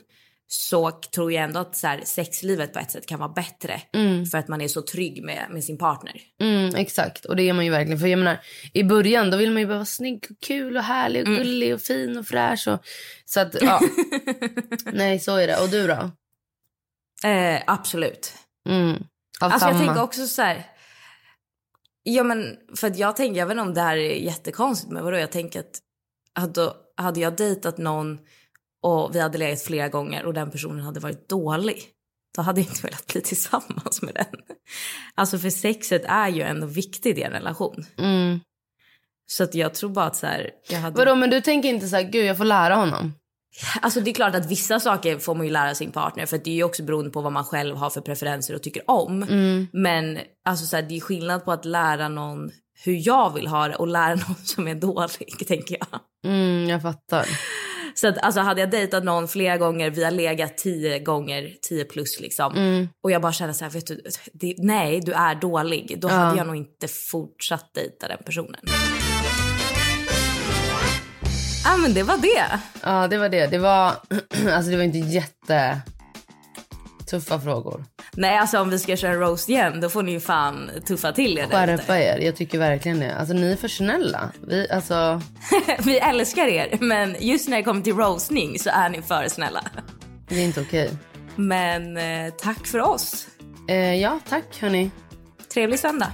Så 0.56 0.92
tror 0.92 1.32
jag 1.32 1.44
ändå 1.44 1.60
att 1.60 1.76
så 1.76 1.88
här, 1.88 2.02
sexlivet 2.06 2.74
på 2.74 2.80
ett 2.80 2.92
sätt 2.92 3.06
kan 3.08 3.20
vara 3.20 3.30
bättre 3.30 3.82
Mm. 3.94 4.26
för 4.26 4.38
att 4.38 4.48
man 4.48 4.62
är 4.62 4.68
så 4.68 4.82
trygg 4.82 5.24
med, 5.24 5.48
med 5.52 5.64
sin 5.64 5.78
partner. 5.78 6.22
Mm, 6.42 6.76
exakt, 6.76 7.26
och 7.26 7.36
det 7.36 7.44
är 7.50 7.54
man 7.54 7.66
ju 7.66 7.72
verkligen. 7.72 8.00
För 8.00 8.08
jag 8.08 8.20
menar, 8.20 8.38
I 8.74 8.84
början 8.84 9.32
då 9.32 9.38
vill 9.38 9.52
man 9.52 9.62
ju 9.62 9.68
bara 9.68 9.74
vara 9.76 9.86
snygg 9.86 10.26
och 10.30 10.36
kul 10.46 10.78
och 10.78 10.84
härlig 10.84 11.22
och 11.22 11.28
Mm. 11.28 11.40
gullig 11.44 11.74
och 11.74 11.82
fin 11.82 12.18
och 12.18 12.28
fräsch. 12.28 12.68
Och, 12.68 12.80
så 13.26 13.40
att, 13.40 13.56
ja. 13.62 13.80
Nej, 14.94 15.20
så 15.20 15.36
är 15.36 15.48
det. 15.48 15.58
Och 15.62 15.70
du 15.70 15.88
då? 15.88 16.12
Eh, 17.30 17.62
absolut. 17.68 18.34
Mm. 18.70 19.04
Alltså 19.40 19.68
jag 19.68 19.78
tänker 19.78 20.02
också 20.02 20.28
så 20.28 20.42
här. 20.42 20.66
Ja 22.04 22.24
men 22.24 22.58
för 22.76 22.88
att 22.88 22.98
jag 22.98 23.16
tänker, 23.16 23.40
jag 23.40 23.46
vet 23.48 23.52
inte 23.54 23.62
om 23.62 23.74
det 23.74 23.82
här 23.82 23.98
är 23.98 24.16
jättekonstigt 24.16 24.92
men 24.92 25.04
vadå 25.04 25.18
jag 25.18 25.32
tänker 25.32 25.60
att 25.60 25.80
hade, 26.36 26.74
hade 26.98 27.20
jag 27.20 27.36
dejtat 27.36 27.78
någon 27.78 28.20
och 28.84 29.16
vi 29.16 29.20
hade 29.20 29.38
legat 29.38 29.62
flera 29.62 29.90
gånger 29.90 30.26
och 30.26 30.34
den 30.34 30.52
personen 30.52 30.80
hade 30.80 31.00
varit 31.00 31.30
dålig. 31.30 31.84
Då 32.36 32.42
hade 32.42 32.62
jag 32.62 32.70
inte 32.70 32.82
velat 32.82 33.08
bli 33.08 33.22
tillsammans 33.22 34.02
med 34.02 34.14
den. 34.16 34.58
Alltså 35.16 35.38
för 35.38 35.50
sexet 35.50 36.02
är 36.06 36.30
ju 36.30 36.42
ändå 36.42 36.68
viktigt 36.68 37.18
i 37.18 37.22
en 37.22 37.32
relation. 37.32 37.86
Mm. 37.98 38.40
Så 39.26 39.44
att 39.44 39.56
jag 39.56 39.74
tror 39.74 39.90
bara 39.90 40.06
att 40.06 40.16
så 40.16 40.28
här, 40.28 40.50
jag 40.70 40.80
hade... 40.80 40.98
Vadå, 40.98 41.16
men 41.16 41.30
du 41.30 41.42
tänker 41.42 41.70
inte 41.70 41.88
så 41.88 41.96
här, 41.96 42.04
gud 42.04 42.26
jag 42.26 42.38
får 42.38 42.46
lära 42.46 42.76
honom? 42.76 43.14
Alltså 43.82 44.02
det 44.02 44.12
är 44.12 44.14
klart 44.14 44.36
att 44.36 44.52
vissa 44.52 44.80
saker 44.80 45.18
får 45.18 45.36
man 45.36 45.46
ju 45.46 45.52
lära 45.52 45.76
sin 45.76 45.92
partner 45.92 46.26
för 46.26 46.38
det 46.38 46.52
är 46.52 46.56
ju 46.56 46.64
också 46.64 46.84
beroende 46.84 47.12
på 47.12 47.22
vad 47.22 47.32
man 47.32 47.44
själv 47.44 47.76
har 47.76 47.90
för 47.90 48.02
preferenser 48.02 48.56
och 48.56 48.64
tycker 48.64 48.90
om. 48.92 49.24
Mm. 49.24 49.68
Men 49.74 50.20
alltså 50.46 50.66
så 50.66 50.76
här, 50.76 50.84
det 50.84 50.96
är 50.96 51.00
skillnad 51.00 51.46
på 51.46 51.52
att 51.52 51.66
lära 51.66 52.10
någon 52.10 52.52
hur 52.84 53.08
jag 53.08 53.34
vill 53.34 53.48
ha 53.48 53.68
det 53.68 53.76
och 53.76 53.88
lära 53.88 54.16
någon 54.28 54.36
som 54.44 54.68
är 54.68 54.76
dålig 54.76 55.48
tänker 55.48 55.78
jag. 55.80 56.00
Mm, 56.32 56.70
jag 56.70 56.82
fattar. 56.82 57.28
Så 57.96 58.08
att 58.08 58.18
alltså 58.18 58.42
hade 58.42 58.62
jag 58.62 58.72
dejtat 58.72 59.04
någon 59.04 59.28
flera 59.28 59.58
gånger, 59.58 59.90
vi 59.90 60.04
har 60.04 60.12
legat 60.12 60.58
tio 60.58 61.00
gånger, 61.00 61.54
tio 61.62 61.86
plus 61.86 62.20
liksom. 62.20 62.54
Mm. 62.58 62.88
Och 63.04 63.12
jag 63.12 63.22
bara 63.22 63.34
känner 63.34 63.54
så 63.54 63.64
här, 63.66 63.72
vet 63.72 63.88
du, 63.88 64.02
det, 64.34 64.56
nej 64.58 65.00
du 65.06 65.12
är 65.12 65.36
dålig. 65.36 65.98
Då 66.02 66.08
Ja. 66.08 66.14
hade 66.14 66.38
jag 66.38 66.48
nog 66.48 66.56
inte 66.56 66.88
fortsatt 66.88 67.74
dejta 67.74 68.08
den 68.08 68.18
personen. 68.26 68.60
Ja 71.66 71.74
ah, 71.74 71.78
men 71.78 71.94
det 71.94 72.04
var 72.04 72.18
det. 72.18 72.60
Ja, 72.84 73.08
det 73.08 73.18
var 73.18 73.30
det. 73.30 73.48
Det 73.48 73.58
var, 73.58 73.92
alltså, 74.52 74.72
det 74.72 74.78
var 74.78 74.84
inte 74.84 74.98
jätte 74.98 75.82
tuffa 77.10 77.40
frågor. 77.40 77.86
Nej 78.16 78.38
alltså 78.38 78.60
om 78.60 78.70
vi 78.70 78.80
ska 78.80 78.96
köra 78.96 79.16
roast 79.16 79.50
igen 79.50 79.82
då 79.82 79.90
får 79.90 80.04
ni 80.04 80.12
ju 80.12 80.20
fan 80.20 80.70
tuffa 80.88 81.12
till 81.12 81.38
er. 81.38 81.48
Skärpa 81.48 82.00
er. 82.00 82.20
Jag 82.20 82.36
tycker 82.36 82.60
verkligen 82.60 83.00
det. 83.00 83.16
Alltså 83.16 83.34
ni 83.34 83.52
är 83.52 83.56
för 83.56 83.68
snälla. 83.68 84.32
Vi, 84.48 84.70
alltså, 84.70 85.22
Vi 85.86 86.00
älskar 86.00 86.48
er 86.48 86.78
men 86.82 87.16
just 87.20 87.50
när 87.50 87.58
det 87.58 87.64
kommer 87.64 87.82
till 87.82 87.96
roastning 87.96 88.60
så 88.60 88.70
är 88.70 88.90
ni 88.90 89.02
för 89.02 89.28
snälla. 89.28 89.64
det 90.28 90.36
är 90.36 90.46
inte 90.46 90.62
okej. 90.62 90.92
Men 91.36 91.98
eh, 91.98 92.34
tack 92.38 92.68
för 92.68 92.80
oss. 92.80 93.28
Eh, 93.70 93.96
ja, 93.96 94.20
tack 94.30 94.62
hörni. 94.62 94.92
Trevlig 95.54 95.80
söndag. 95.80 96.14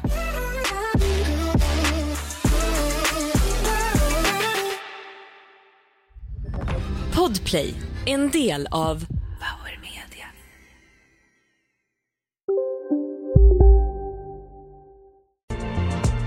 Podplay, 7.15 7.73
en 8.05 8.29
del 8.29 8.67
av 8.71 9.05